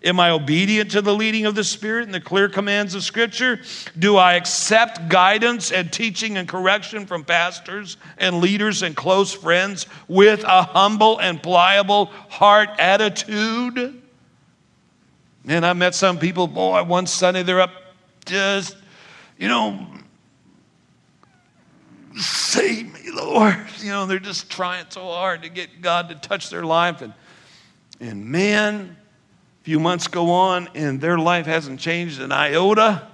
Am 0.03 0.19
I 0.19 0.29
obedient 0.29 0.91
to 0.91 1.01
the 1.01 1.13
leading 1.13 1.45
of 1.45 1.55
the 1.55 1.63
Spirit 1.63 2.03
and 2.05 2.13
the 2.13 2.21
clear 2.21 2.49
commands 2.49 2.93
of 2.93 3.03
Scripture? 3.03 3.59
Do 3.97 4.17
I 4.17 4.33
accept 4.33 5.09
guidance 5.09 5.71
and 5.71 5.91
teaching 5.91 6.37
and 6.37 6.47
correction 6.47 7.07
from 7.07 7.23
pastors 7.23 7.97
and 8.17 8.39
leaders 8.39 8.83
and 8.83 8.95
close 8.95 9.33
friends 9.33 9.87
with 10.07 10.43
a 10.43 10.61
humble 10.61 11.17
and 11.19 11.41
pliable 11.41 12.05
heart 12.29 12.69
attitude? 12.77 14.01
And 15.47 15.65
I 15.65 15.73
met 15.73 15.95
some 15.95 16.19
people, 16.19 16.47
boy, 16.47 16.83
one 16.83 17.07
Sunday 17.07 17.41
they're 17.41 17.61
up 17.61 17.71
just, 18.25 18.75
you 19.37 19.47
know, 19.47 19.87
save 22.15 22.93
me, 22.93 23.11
Lord. 23.11 23.57
You 23.77 23.93
know, 23.93 24.05
they're 24.05 24.19
just 24.19 24.49
trying 24.49 24.85
so 24.89 25.05
hard 25.05 25.43
to 25.43 25.49
get 25.49 25.81
God 25.81 26.09
to 26.09 26.15
touch 26.15 26.49
their 26.49 26.65
life. 26.65 27.01
And, 27.01 27.13
and 28.01 28.25
man, 28.25 28.97
few 29.67 29.81
months 29.81 30.07
go 30.07 30.31
on 30.31 30.69
and 30.75 31.01
their 31.01 31.17
life 31.17 31.45
hasn't 31.45 31.77
changed 31.77 32.21
an 32.21 32.31
iota. 32.31 33.05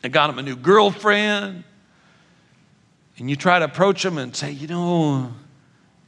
They 0.00 0.08
got 0.08 0.28
them 0.28 0.38
a 0.38 0.42
new 0.42 0.56
girlfriend. 0.56 1.64
And 3.18 3.28
you 3.28 3.36
try 3.36 3.58
to 3.58 3.66
approach 3.66 4.02
them 4.02 4.16
and 4.16 4.34
say, 4.34 4.52
you 4.52 4.68
know, 4.68 5.30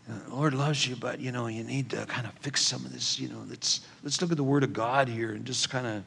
the 0.08 0.34
Lord 0.34 0.54
loves 0.54 0.88
you, 0.88 0.96
but 0.96 1.20
you 1.20 1.32
know, 1.32 1.48
you 1.48 1.64
need 1.64 1.90
to 1.90 2.06
kind 2.06 2.26
of 2.26 2.32
fix 2.40 2.62
some 2.62 2.86
of 2.86 2.94
this, 2.94 3.20
you 3.20 3.28
know, 3.28 3.44
let's 3.46 3.82
let's 4.02 4.22
look 4.22 4.30
at 4.30 4.38
the 4.38 4.42
word 4.42 4.64
of 4.64 4.72
God 4.72 5.06
here 5.06 5.32
and 5.32 5.44
just 5.44 5.68
kind 5.68 5.86
of, 5.86 6.02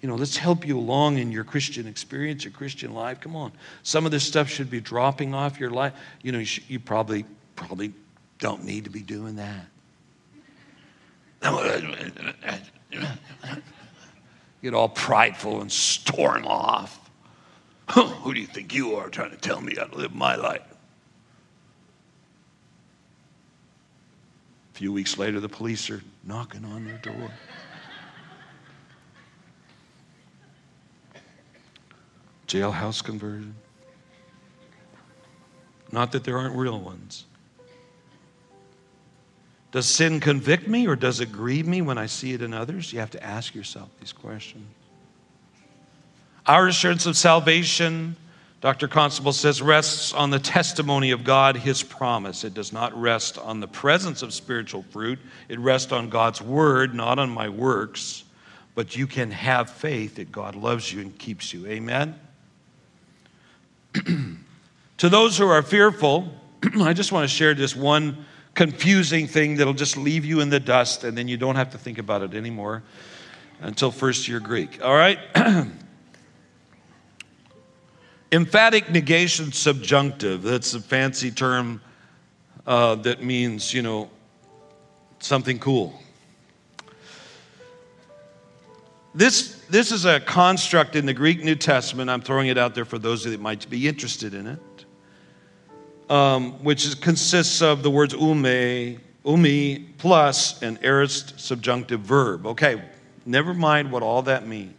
you 0.00 0.08
know, 0.08 0.14
let's 0.14 0.38
help 0.38 0.66
you 0.66 0.78
along 0.78 1.18
in 1.18 1.30
your 1.30 1.44
Christian 1.44 1.86
experience, 1.86 2.44
your 2.44 2.54
Christian 2.54 2.94
life. 2.94 3.20
Come 3.20 3.36
on. 3.36 3.52
Some 3.82 4.06
of 4.06 4.12
this 4.12 4.24
stuff 4.24 4.48
should 4.48 4.70
be 4.70 4.80
dropping 4.80 5.34
off 5.34 5.60
your 5.60 5.72
life. 5.72 5.92
You 6.22 6.32
know, 6.32 6.38
you, 6.38 6.46
should, 6.46 6.70
you 6.70 6.80
probably 6.80 7.26
probably 7.54 7.92
don't 8.38 8.64
need 8.64 8.84
to 8.84 8.90
be 8.90 9.02
doing 9.02 9.36
that. 9.36 9.66
Get 14.62 14.74
all 14.74 14.88
prideful 14.90 15.60
and 15.62 15.72
storm 15.72 16.46
off. 16.46 17.10
Who 17.92 18.34
do 18.34 18.40
you 18.40 18.46
think 18.46 18.74
you 18.74 18.96
are 18.96 19.08
trying 19.08 19.30
to 19.30 19.36
tell 19.36 19.60
me 19.60 19.74
how 19.76 19.84
to 19.84 19.96
live 19.96 20.14
my 20.14 20.36
life? 20.36 20.62
A 24.74 24.78
few 24.78 24.92
weeks 24.92 25.18
later, 25.18 25.40
the 25.40 25.48
police 25.48 25.88
are 25.90 26.02
knocking 26.24 26.64
on 26.64 26.84
their 26.84 26.98
door. 26.98 27.30
Jailhouse 32.46 33.02
conversion. 33.02 33.54
Not 35.92 36.12
that 36.12 36.24
there 36.24 36.36
aren't 36.38 36.56
real 36.56 36.78
ones. 36.78 37.24
Does 39.72 39.86
sin 39.86 40.18
convict 40.18 40.66
me 40.66 40.88
or 40.88 40.96
does 40.96 41.20
it 41.20 41.30
grieve 41.30 41.66
me 41.66 41.80
when 41.80 41.96
I 41.96 42.06
see 42.06 42.32
it 42.32 42.42
in 42.42 42.52
others? 42.52 42.92
You 42.92 42.98
have 42.98 43.10
to 43.12 43.22
ask 43.22 43.54
yourself 43.54 43.88
these 44.00 44.12
questions. 44.12 44.66
Our 46.46 46.66
assurance 46.66 47.06
of 47.06 47.16
salvation, 47.16 48.16
Dr. 48.60 48.88
Constable 48.88 49.32
says, 49.32 49.62
rests 49.62 50.12
on 50.12 50.30
the 50.30 50.40
testimony 50.40 51.12
of 51.12 51.22
God, 51.22 51.56
His 51.56 51.82
promise. 51.82 52.42
It 52.42 52.54
does 52.54 52.72
not 52.72 52.98
rest 53.00 53.38
on 53.38 53.60
the 53.60 53.68
presence 53.68 54.22
of 54.22 54.32
spiritual 54.32 54.82
fruit. 54.90 55.20
It 55.48 55.60
rests 55.60 55.92
on 55.92 56.08
God's 56.08 56.42
word, 56.42 56.94
not 56.94 57.20
on 57.20 57.30
my 57.30 57.48
works. 57.48 58.24
But 58.74 58.96
you 58.96 59.06
can 59.06 59.30
have 59.30 59.70
faith 59.70 60.16
that 60.16 60.32
God 60.32 60.56
loves 60.56 60.92
you 60.92 61.00
and 61.00 61.16
keeps 61.16 61.52
you. 61.52 61.66
Amen? 61.66 62.18
to 63.94 65.08
those 65.08 65.38
who 65.38 65.46
are 65.46 65.62
fearful, 65.62 66.32
I 66.80 66.92
just 66.92 67.12
want 67.12 67.28
to 67.28 67.34
share 67.34 67.54
this 67.54 67.76
one 67.76 68.24
confusing 68.54 69.26
thing 69.26 69.56
that'll 69.56 69.72
just 69.72 69.96
leave 69.96 70.24
you 70.24 70.40
in 70.40 70.50
the 70.50 70.60
dust 70.60 71.04
and 71.04 71.16
then 71.16 71.28
you 71.28 71.36
don't 71.36 71.56
have 71.56 71.70
to 71.70 71.78
think 71.78 71.98
about 71.98 72.22
it 72.22 72.34
anymore 72.34 72.82
until 73.60 73.90
first 73.90 74.28
year 74.28 74.40
Greek. 74.40 74.82
All 74.82 74.94
right? 74.94 75.18
Emphatic 78.32 78.90
negation 78.90 79.52
subjunctive. 79.52 80.42
That's 80.42 80.74
a 80.74 80.80
fancy 80.80 81.30
term 81.30 81.80
uh, 82.66 82.96
that 82.96 83.22
means, 83.22 83.72
you 83.74 83.82
know, 83.82 84.10
something 85.18 85.58
cool. 85.58 86.00
This, 89.12 89.64
this 89.68 89.90
is 89.90 90.04
a 90.04 90.20
construct 90.20 90.94
in 90.94 91.04
the 91.04 91.14
Greek 91.14 91.42
New 91.42 91.56
Testament. 91.56 92.08
I'm 92.08 92.20
throwing 92.20 92.46
it 92.46 92.56
out 92.56 92.76
there 92.76 92.84
for 92.84 92.98
those 92.98 93.24
that 93.24 93.40
might 93.40 93.68
be 93.68 93.88
interested 93.88 94.34
in 94.34 94.46
it 94.46 94.60
um, 96.10 96.52
which 96.64 96.84
is, 96.84 96.94
consists 96.96 97.62
of 97.62 97.82
the 97.82 97.90
words 97.90 98.12
ume, 98.12 99.00
umi, 99.24 99.78
plus 99.96 100.60
an 100.60 100.78
aorist 100.82 101.38
subjunctive 101.38 102.00
verb. 102.00 102.46
Okay, 102.46 102.82
never 103.24 103.54
mind 103.54 103.90
what 103.90 104.02
all 104.02 104.22
that 104.22 104.46
means. 104.46 104.74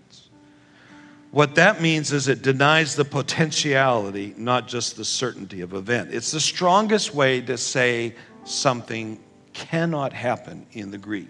What 1.31 1.55
that 1.55 1.81
means 1.81 2.11
is 2.11 2.27
it 2.27 2.41
denies 2.41 2.97
the 2.97 3.05
potentiality, 3.05 4.35
not 4.37 4.67
just 4.67 4.97
the 4.97 5.05
certainty 5.05 5.61
of 5.61 5.73
event. 5.73 6.13
It's 6.13 6.31
the 6.31 6.41
strongest 6.41 7.15
way 7.15 7.39
to 7.41 7.57
say 7.57 8.15
something 8.43 9.17
cannot 9.53 10.11
happen 10.11 10.65
in 10.73 10.91
the 10.91 10.97
Greek 10.97 11.29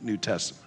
New 0.00 0.16
Testament. 0.16 0.64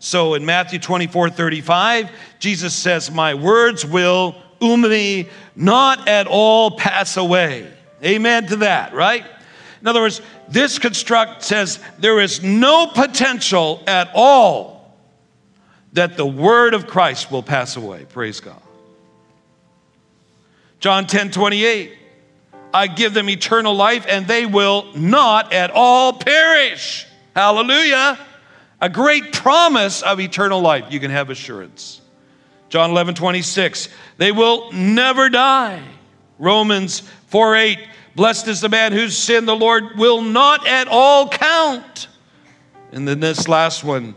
So 0.00 0.34
in 0.34 0.44
Matthew 0.44 0.80
24 0.80 1.30
35, 1.30 2.10
Jesus 2.40 2.74
says, 2.74 3.12
My 3.12 3.34
words 3.34 3.86
will 3.86 4.34
umi, 4.60 5.28
not 5.56 6.08
at 6.08 6.26
all 6.26 6.72
pass 6.72 7.16
away. 7.16 7.72
Amen 8.04 8.46
to 8.46 8.56
that, 8.56 8.94
right? 8.94 9.24
In 9.80 9.86
other 9.86 10.00
words, 10.00 10.20
this 10.48 10.78
construct 10.78 11.42
says 11.42 11.78
there 11.98 12.20
is 12.20 12.42
no 12.42 12.86
potential 12.86 13.82
at 13.86 14.10
all 14.14 14.96
that 15.92 16.16
the 16.16 16.26
word 16.26 16.74
of 16.74 16.86
Christ 16.86 17.30
will 17.30 17.42
pass 17.42 17.76
away. 17.76 18.04
Praise 18.08 18.40
God. 18.40 18.60
John 20.80 21.06
10 21.06 21.32
28, 21.32 21.92
I 22.72 22.86
give 22.86 23.14
them 23.14 23.28
eternal 23.28 23.74
life 23.74 24.06
and 24.08 24.26
they 24.26 24.46
will 24.46 24.92
not 24.94 25.52
at 25.52 25.70
all 25.70 26.12
perish. 26.12 27.06
Hallelujah. 27.34 28.18
A 28.80 28.88
great 28.88 29.32
promise 29.32 30.02
of 30.02 30.20
eternal 30.20 30.60
life. 30.60 30.84
You 30.90 31.00
can 31.00 31.10
have 31.10 31.30
assurance. 31.30 31.97
John 32.68 32.90
11, 32.90 33.14
26. 33.14 33.88
They 34.16 34.32
will 34.32 34.72
never 34.72 35.28
die. 35.28 35.82
Romans 36.38 37.00
4, 37.28 37.56
8. 37.56 37.78
Blessed 38.14 38.48
is 38.48 38.60
the 38.60 38.68
man 38.68 38.92
whose 38.92 39.16
sin 39.16 39.46
the 39.46 39.56
Lord 39.56 39.96
will 39.96 40.22
not 40.22 40.66
at 40.66 40.88
all 40.88 41.28
count. 41.28 42.08
And 42.92 43.06
then 43.06 43.20
this 43.20 43.48
last 43.48 43.84
one. 43.84 44.14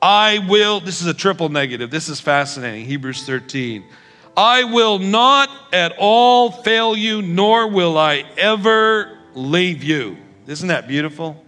I 0.00 0.38
will, 0.48 0.80
this 0.80 1.00
is 1.00 1.06
a 1.06 1.14
triple 1.14 1.48
negative. 1.48 1.90
This 1.90 2.08
is 2.08 2.20
fascinating. 2.20 2.86
Hebrews 2.86 3.24
13. 3.24 3.84
I 4.36 4.64
will 4.64 4.98
not 4.98 5.48
at 5.72 5.94
all 5.98 6.50
fail 6.50 6.96
you, 6.96 7.22
nor 7.22 7.68
will 7.68 7.96
I 7.96 8.24
ever 8.36 9.18
leave 9.34 9.82
you. 9.82 10.18
Isn't 10.46 10.68
that 10.68 10.86
beautiful? 10.86 11.42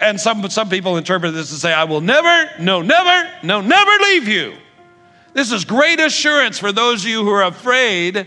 And 0.00 0.20
some, 0.20 0.48
some 0.50 0.68
people 0.68 0.96
interpret 0.96 1.34
this 1.34 1.50
to 1.50 1.56
say, 1.56 1.72
I 1.72 1.84
will 1.84 2.00
never, 2.00 2.50
no, 2.58 2.82
never, 2.82 3.30
no, 3.42 3.60
never 3.60 3.90
leave 4.02 4.26
you. 4.26 4.54
This 5.34 5.50
is 5.50 5.64
great 5.64 6.00
assurance 6.00 6.58
for 6.58 6.72
those 6.72 7.02
of 7.02 7.10
you 7.10 7.24
who 7.24 7.30
are 7.30 7.42
afraid 7.42 8.26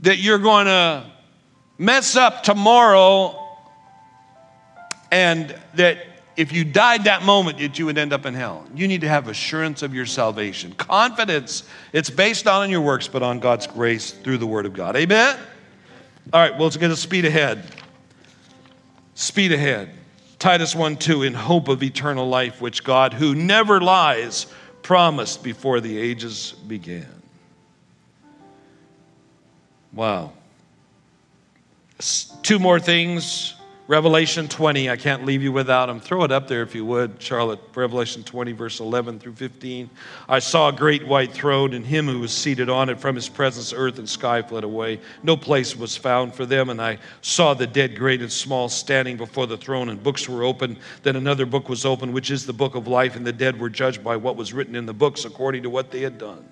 that 0.00 0.18
you're 0.18 0.38
going 0.38 0.66
to 0.66 1.10
mess 1.78 2.14
up 2.14 2.42
tomorrow 2.42 3.36
and 5.10 5.54
that 5.74 6.06
if 6.36 6.52
you 6.52 6.64
died 6.64 7.04
that 7.04 7.22
moment, 7.22 7.58
that 7.58 7.78
you 7.78 7.86
would 7.86 7.98
end 7.98 8.12
up 8.12 8.26
in 8.26 8.34
hell. 8.34 8.64
You 8.74 8.86
need 8.86 9.00
to 9.00 9.08
have 9.08 9.28
assurance 9.28 9.82
of 9.82 9.94
your 9.94 10.06
salvation. 10.06 10.72
Confidence, 10.74 11.64
it's 11.92 12.10
based 12.10 12.44
not 12.44 12.62
on 12.62 12.70
your 12.70 12.80
works, 12.82 13.08
but 13.08 13.22
on 13.22 13.40
God's 13.40 13.66
grace 13.66 14.12
through 14.12 14.38
the 14.38 14.46
Word 14.46 14.66
of 14.66 14.72
God. 14.72 14.94
Amen? 14.96 15.38
All 16.32 16.40
right, 16.40 16.52
well, 16.52 16.64
let's 16.64 16.76
get 16.76 16.90
a 16.90 16.96
speed 16.96 17.24
ahead. 17.24 17.64
Speed 19.14 19.52
ahead. 19.52 19.90
Titus 20.38 20.74
1 20.74 20.96
2, 20.96 21.24
in 21.24 21.34
hope 21.34 21.68
of 21.68 21.82
eternal 21.82 22.28
life, 22.28 22.60
which 22.60 22.84
God, 22.84 23.12
who 23.12 23.34
never 23.34 23.80
lies, 23.80 24.46
promised 24.90 25.44
before 25.44 25.80
the 25.80 25.96
ages 25.96 26.50
began. 26.66 27.22
Wow. 29.92 30.32
Two 32.42 32.58
more 32.58 32.80
things 32.80 33.54
Revelation 33.90 34.46
20, 34.46 34.88
I 34.88 34.94
can't 34.94 35.24
leave 35.24 35.42
you 35.42 35.50
without 35.50 35.86
them. 35.86 35.98
Throw 35.98 36.22
it 36.22 36.30
up 36.30 36.46
there 36.46 36.62
if 36.62 36.76
you 36.76 36.84
would, 36.84 37.20
Charlotte. 37.20 37.58
Revelation 37.74 38.22
20, 38.22 38.52
verse 38.52 38.78
11 38.78 39.18
through 39.18 39.32
15. 39.32 39.90
I 40.28 40.38
saw 40.38 40.68
a 40.68 40.72
great 40.72 41.04
white 41.04 41.32
throne, 41.32 41.74
and 41.74 41.84
him 41.84 42.06
who 42.06 42.20
was 42.20 42.30
seated 42.30 42.68
on 42.68 42.88
it. 42.88 43.00
From 43.00 43.16
his 43.16 43.28
presence, 43.28 43.72
earth 43.72 43.98
and 43.98 44.08
sky 44.08 44.42
fled 44.42 44.62
away. 44.62 45.00
No 45.24 45.36
place 45.36 45.74
was 45.74 45.96
found 45.96 46.36
for 46.36 46.46
them. 46.46 46.70
And 46.70 46.80
I 46.80 46.98
saw 47.20 47.52
the 47.52 47.66
dead, 47.66 47.96
great 47.96 48.20
and 48.22 48.30
small, 48.30 48.68
standing 48.68 49.16
before 49.16 49.48
the 49.48 49.56
throne, 49.56 49.88
and 49.88 50.00
books 50.00 50.28
were 50.28 50.44
opened. 50.44 50.76
Then 51.02 51.16
another 51.16 51.44
book 51.44 51.68
was 51.68 51.84
opened, 51.84 52.14
which 52.14 52.30
is 52.30 52.46
the 52.46 52.52
book 52.52 52.76
of 52.76 52.86
life, 52.86 53.16
and 53.16 53.26
the 53.26 53.32
dead 53.32 53.58
were 53.58 53.70
judged 53.70 54.04
by 54.04 54.14
what 54.14 54.36
was 54.36 54.52
written 54.52 54.76
in 54.76 54.86
the 54.86 54.94
books 54.94 55.24
according 55.24 55.64
to 55.64 55.70
what 55.70 55.90
they 55.90 56.02
had 56.02 56.16
done. 56.16 56.48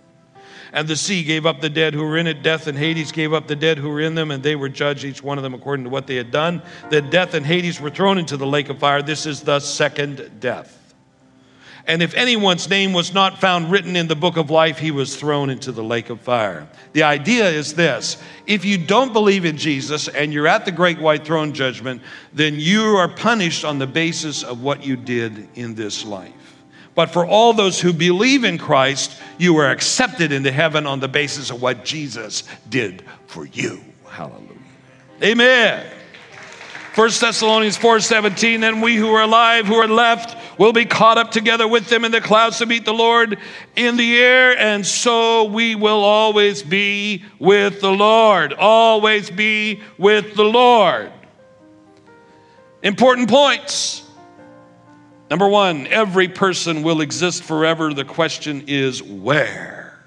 And 0.73 0.87
the 0.87 0.97
sea 0.97 1.23
gave 1.23 1.47
up 1.47 1.61
the 1.61 1.71
dead 1.71 1.95
who 1.95 2.03
were 2.03 2.19
in 2.19 2.27
it. 2.27 2.43
Death 2.43 2.67
and 2.67 2.77
Hades 2.77 3.13
gave 3.13 3.33
up 3.33 3.47
the 3.47 3.57
dead 3.57 3.79
who 3.79 3.89
were 3.89 4.01
in 4.01 4.15
them, 4.15 4.31
and 4.31 4.43
they 4.43 4.57
were 4.57 4.69
judged, 4.69 5.05
each 5.05 5.23
one 5.23 5.39
of 5.39 5.45
them 5.45 5.55
according 5.55 5.85
to 5.85 5.91
what 5.91 6.07
they 6.07 6.17
had 6.17 6.31
done. 6.31 6.63
Then 6.91 7.11
death 7.11 7.35
and 7.35 7.45
Hades 7.45 7.81
were 7.81 7.91
thrown 7.91 8.19
into 8.19 8.37
the 8.37 8.47
lake 8.47 8.69
of 8.69 8.79
fire. 8.79 9.03
This 9.03 9.27
is 9.27 9.43
the 9.43 9.61
second 9.61 10.41
death. 10.41 10.79
And 11.89 12.03
if 12.03 12.15
anyone's 12.15 12.69
name 12.69 12.93
was 12.93 13.15
not 13.15 13.41
found 13.41 13.71
written 13.71 13.97
in 13.97 14.09
the 14.09 14.15
book 14.15 14.37
of 14.37 14.51
life, 14.51 14.79
he 14.79 14.91
was 14.91 15.17
thrown 15.17 15.49
into 15.49 15.73
the 15.73 15.83
lake 15.83 16.11
of 16.11 16.21
fire. 16.21 16.69
The 16.93 17.05
idea 17.05 17.49
is 17.49 17.73
this 17.73 18.23
if 18.47 18.67
you 18.67 18.77
don't 18.77 19.15
believe 19.15 19.47
in 19.47 19.57
Jesus 19.57 20.07
and 20.07 20.31
you're 20.31 20.47
at 20.47 20.67
the 20.67 20.71
great 20.71 20.99
white 20.99 21.25
throne 21.25 21.55
judgment, 21.55 22.03
then 22.35 22.57
you 22.57 22.83
are 22.97 23.09
punished 23.09 23.65
on 23.65 23.79
the 23.79 23.87
basis 23.87 24.43
of 24.43 24.63
what 24.63 24.85
you 24.85 24.97
did 24.97 25.49
in 25.55 25.75
this 25.75 26.05
life. 26.05 26.35
But 26.95 27.11
for 27.11 27.25
all 27.25 27.55
those 27.55 27.81
who 27.81 27.95
believe 27.95 28.45
in 28.45 28.59
Christ, 28.59 29.17
you 29.39 29.57
are 29.59 29.71
accepted 29.71 30.33
into 30.33 30.53
heaven 30.53 30.87
on 30.87 31.01
the 31.01 31.09
basis 31.09 31.51
of 31.51 31.63
what 31.63 31.85
Jesus 31.85 32.45
did 32.69 33.03
for 33.27 33.47
you. 33.47 33.81
Hallelujah. 34.09 34.53
Amen. 35.23 35.87
1 36.99 37.11
Thessalonians 37.21 37.79
4:17 37.79 38.65
and 38.65 38.83
we 38.83 38.97
who 38.97 39.13
are 39.15 39.23
alive 39.23 39.67
who 39.67 39.77
are 39.77 39.87
left 39.87 40.37
will 40.59 40.73
be 40.73 40.85
caught 40.85 41.17
up 41.17 41.31
together 41.31 41.69
with 41.69 41.89
them 41.89 42.05
in 42.05 42.11
the 42.11 42.21
clouds 42.21 42.59
to 42.59 42.67
meet 42.67 42.85
the 42.85 42.93
Lord 42.93 43.39
in 43.77 43.97
the 43.97 44.19
air 44.19 44.59
and 44.59 44.85
so 44.85 45.45
we 45.45 45.77
will 45.77 46.03
always 46.03 46.65
be 46.65 47.25
with 47.39 47.81
the 47.81 47.93
Lord 47.93 48.53
always 48.53 49.31
be 49.31 49.81
with 49.97 50.35
the 50.35 50.43
Lord 50.43 51.13
important 52.83 53.29
points 53.29 54.03
Number 55.31 55.49
one, 55.49 55.87
every 55.89 56.29
person 56.29 56.83
will 56.83 57.01
exist 57.01 57.43
forever. 57.43 57.93
The 57.93 58.05
question 58.05 58.65
is 58.67 59.03
where? 59.03 59.99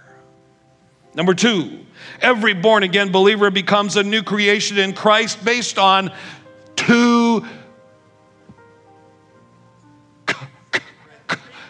Number 1.14 1.34
two, 1.34 1.86
every 2.22 2.54
born 2.54 2.84
again 2.84 3.12
believer 3.12 3.52
becomes 3.52 3.98
a 3.98 4.04
new 4.04 4.24
creation 4.24 4.80
in 4.80 4.94
Christ 4.94 5.44
based 5.44 5.78
on 5.78 6.12
two 6.76 7.46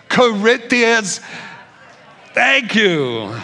Corinthians. 0.08 1.20
Thank 2.34 2.76
you. 2.76 3.36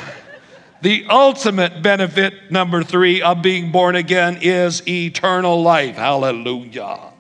The 0.82 1.08
ultimate 1.10 1.82
benefit, 1.82 2.52
number 2.52 2.84
three, 2.84 3.22
of 3.22 3.42
being 3.42 3.72
born 3.72 3.96
again 3.96 4.40
is 4.42 4.88
eternal 4.88 5.62
life. 5.62 5.96
Hallelujah. 5.96 7.14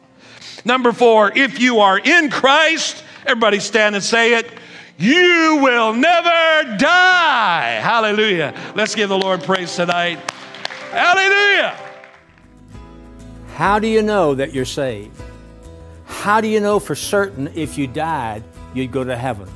Number 0.67 0.91
four, 0.91 1.32
if 1.34 1.62
you 1.62 1.80
are 1.80 1.97
in 1.97 2.30
Christ, 2.30 3.01
everybody 3.25 3.62
stand 3.62 3.95
and 3.95 4.03
say 4.03 4.34
it, 4.34 4.51
you 4.97 5.62
will 5.63 5.93
never 5.93 6.75
die. 6.77 7.80
Hallelujah. 7.82 8.53
Let's 8.75 8.93
give 8.93 9.08
the 9.08 9.17
Lord 9.17 9.41
praise 9.43 9.73
tonight. 9.73 10.19
Hallelujah. 10.91 11.73
How 13.56 13.80
do 13.80 13.88
you 13.88 14.01
know 14.01 14.36
that 14.36 14.53
you're 14.53 14.65
saved? 14.65 15.17
How 16.06 16.41
do 16.41 16.49
you 16.49 16.60
know 16.60 16.80
for 16.80 16.95
certain 16.95 17.47
if 17.56 17.77
you 17.77 17.88
died, 17.88 18.43
you'd 18.73 18.91
go 18.91 19.06
to 19.06 19.15
heaven? 19.15 19.49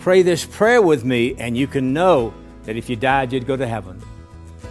Pray 0.00 0.22
this 0.22 0.46
prayer 0.46 0.80
with 0.80 1.04
me, 1.04 1.34
and 1.36 1.58
you 1.58 1.66
can 1.66 1.92
know 1.92 2.32
that 2.64 2.76
if 2.78 2.88
you 2.88 2.96
died, 2.96 3.34
you'd 3.34 3.46
go 3.46 3.58
to 3.58 3.66
heaven. 3.66 4.02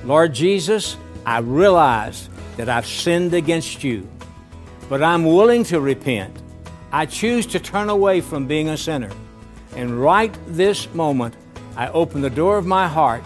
Lord 0.06 0.34
Jesus, 0.34 0.97
I 1.24 1.38
realize 1.38 2.30
that 2.58 2.67
I've 2.67 2.88
sinned 2.88 3.36
against 3.36 3.84
you 3.84 4.10
but 4.91 5.01
I'm 5.01 5.23
willing 5.23 5.63
to 5.63 5.80
repent. 5.80 6.38
I 6.91 7.06
choose 7.06 7.45
to 7.45 7.62
turn 7.62 7.88
away 7.88 8.19
from 8.19 8.45
being 8.45 8.67
a 8.67 8.75
sinner. 8.75 9.10
And 9.77 10.01
right 10.01 10.38
this 10.47 10.93
moment, 10.93 11.34
I 11.77 11.88
open 11.91 12.19
the 12.19 12.30
door 12.30 12.58
of 12.58 12.65
my 12.65 12.89
heart 12.89 13.23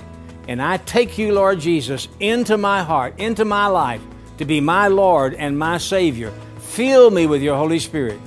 and 0.48 0.62
I 0.62 0.78
take 0.78 1.18
you, 1.18 1.34
Lord 1.34 1.60
Jesus, 1.60 2.08
into 2.20 2.56
my 2.56 2.84
heart, 2.84 3.18
into 3.18 3.46
my 3.46 3.66
life, 3.66 4.04
to 4.38 4.46
be 4.46 4.62
my 4.62 4.90
Lord 4.90 5.34
and 5.34 5.58
my 5.58 5.80
Savior. 5.80 6.32
Fill 6.60 7.10
me 7.10 7.26
with 7.26 7.42
your 7.42 7.58
Holy 7.58 7.80
Spirit. 7.80 8.20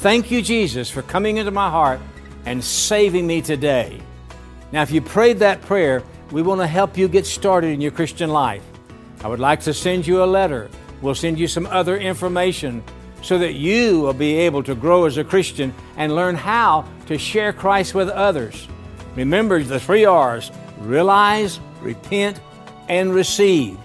Thank 0.00 0.30
you, 0.30 0.40
Jesus, 0.40 0.88
for 0.88 1.02
coming 1.02 1.36
into 1.36 1.50
my 1.50 1.68
heart 1.68 2.00
and 2.46 2.64
saving 2.64 3.26
me 3.26 3.42
today. 3.42 4.00
Now, 4.72 4.80
if 4.80 4.90
you 4.90 5.02
prayed 5.02 5.40
that 5.40 5.60
prayer, 5.60 6.02
we 6.30 6.40
want 6.40 6.62
to 6.62 6.66
help 6.66 6.96
you 6.96 7.08
get 7.08 7.26
started 7.26 7.74
in 7.74 7.82
your 7.82 7.92
Christian 7.92 8.30
life. 8.30 8.64
I 9.22 9.28
would 9.28 9.38
like 9.38 9.60
to 9.64 9.74
send 9.74 10.06
you 10.06 10.24
a 10.24 10.24
letter 10.24 10.70
We'll 11.02 11.14
send 11.14 11.38
you 11.38 11.48
some 11.48 11.66
other 11.66 11.96
information 11.96 12.82
so 13.22 13.38
that 13.38 13.54
you 13.54 14.00
will 14.00 14.12
be 14.12 14.36
able 14.36 14.62
to 14.62 14.74
grow 14.74 15.04
as 15.04 15.16
a 15.16 15.24
Christian 15.24 15.74
and 15.96 16.14
learn 16.14 16.34
how 16.34 16.86
to 17.06 17.18
share 17.18 17.52
Christ 17.52 17.94
with 17.94 18.08
others. 18.08 18.68
Remember 19.14 19.62
the 19.62 19.80
three 19.80 20.04
R's 20.04 20.50
realize, 20.78 21.58
repent, 21.80 22.40
and 22.88 23.12
receive. 23.12 23.78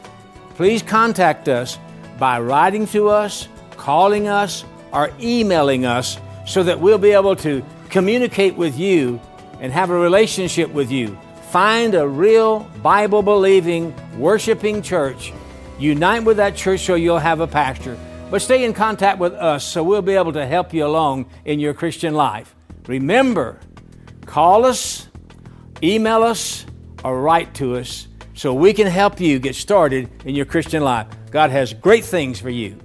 Please 0.56 0.84
contact 0.84 1.48
us 1.48 1.80
by 2.20 2.40
writing 2.40 2.86
to 2.88 3.10
us, 3.10 3.48
calling 3.78 4.28
us, 4.28 4.64
or 4.94 5.10
emailing 5.20 5.86
us 5.86 6.18
so 6.46 6.64
that 6.64 6.80
we'll 6.80 6.98
be 6.98 7.12
able 7.12 7.36
to 7.38 7.64
communicate 7.90 8.56
with 8.56 8.78
you 8.78 9.20
and 9.60 9.72
have 9.72 9.90
a 9.90 9.96
relationship 9.96 10.70
with 10.72 10.92
you. 10.92 11.18
Find 11.50 11.96
a 11.96 12.08
real 12.08 12.60
Bible 12.82 13.22
believing, 13.22 13.94
worshiping 14.18 14.82
church 14.82 15.34
Unite 15.82 16.24
with 16.24 16.38
that 16.38 16.56
church 16.56 16.82
so 16.82 16.94
you'll 16.94 17.18
have 17.18 17.40
a 17.40 17.48
pastor. 17.48 17.98
But 18.30 18.44
stay 18.44 18.64
in 18.64 18.74
contact 18.74 19.18
with 19.18 19.34
us 19.34 19.64
so 19.66 19.84
we'll 19.84 20.04
be 20.04 20.14
able 20.14 20.34
to 20.34 20.46
help 20.46 20.76
you 20.76 20.86
along 20.86 21.26
in 21.44 21.60
your 21.60 21.74
Christian 21.74 22.14
life. 22.14 22.56
Remember, 22.88 23.60
call 24.28 24.66
us, 24.66 25.08
email 25.82 26.22
us, 26.22 26.68
or 27.04 27.20
write 27.20 27.56
to 27.56 27.78
us 27.78 28.08
so 28.36 28.54
we 28.54 28.74
can 28.74 28.86
help 28.86 29.20
you 29.20 29.40
get 29.40 29.56
started 29.56 30.08
in 30.24 30.36
your 30.36 30.46
Christian 30.46 30.84
life. 30.84 31.08
God 31.32 31.50
has 31.50 31.74
great 31.74 32.06
things 32.06 32.40
for 32.40 32.52
you. 32.52 32.78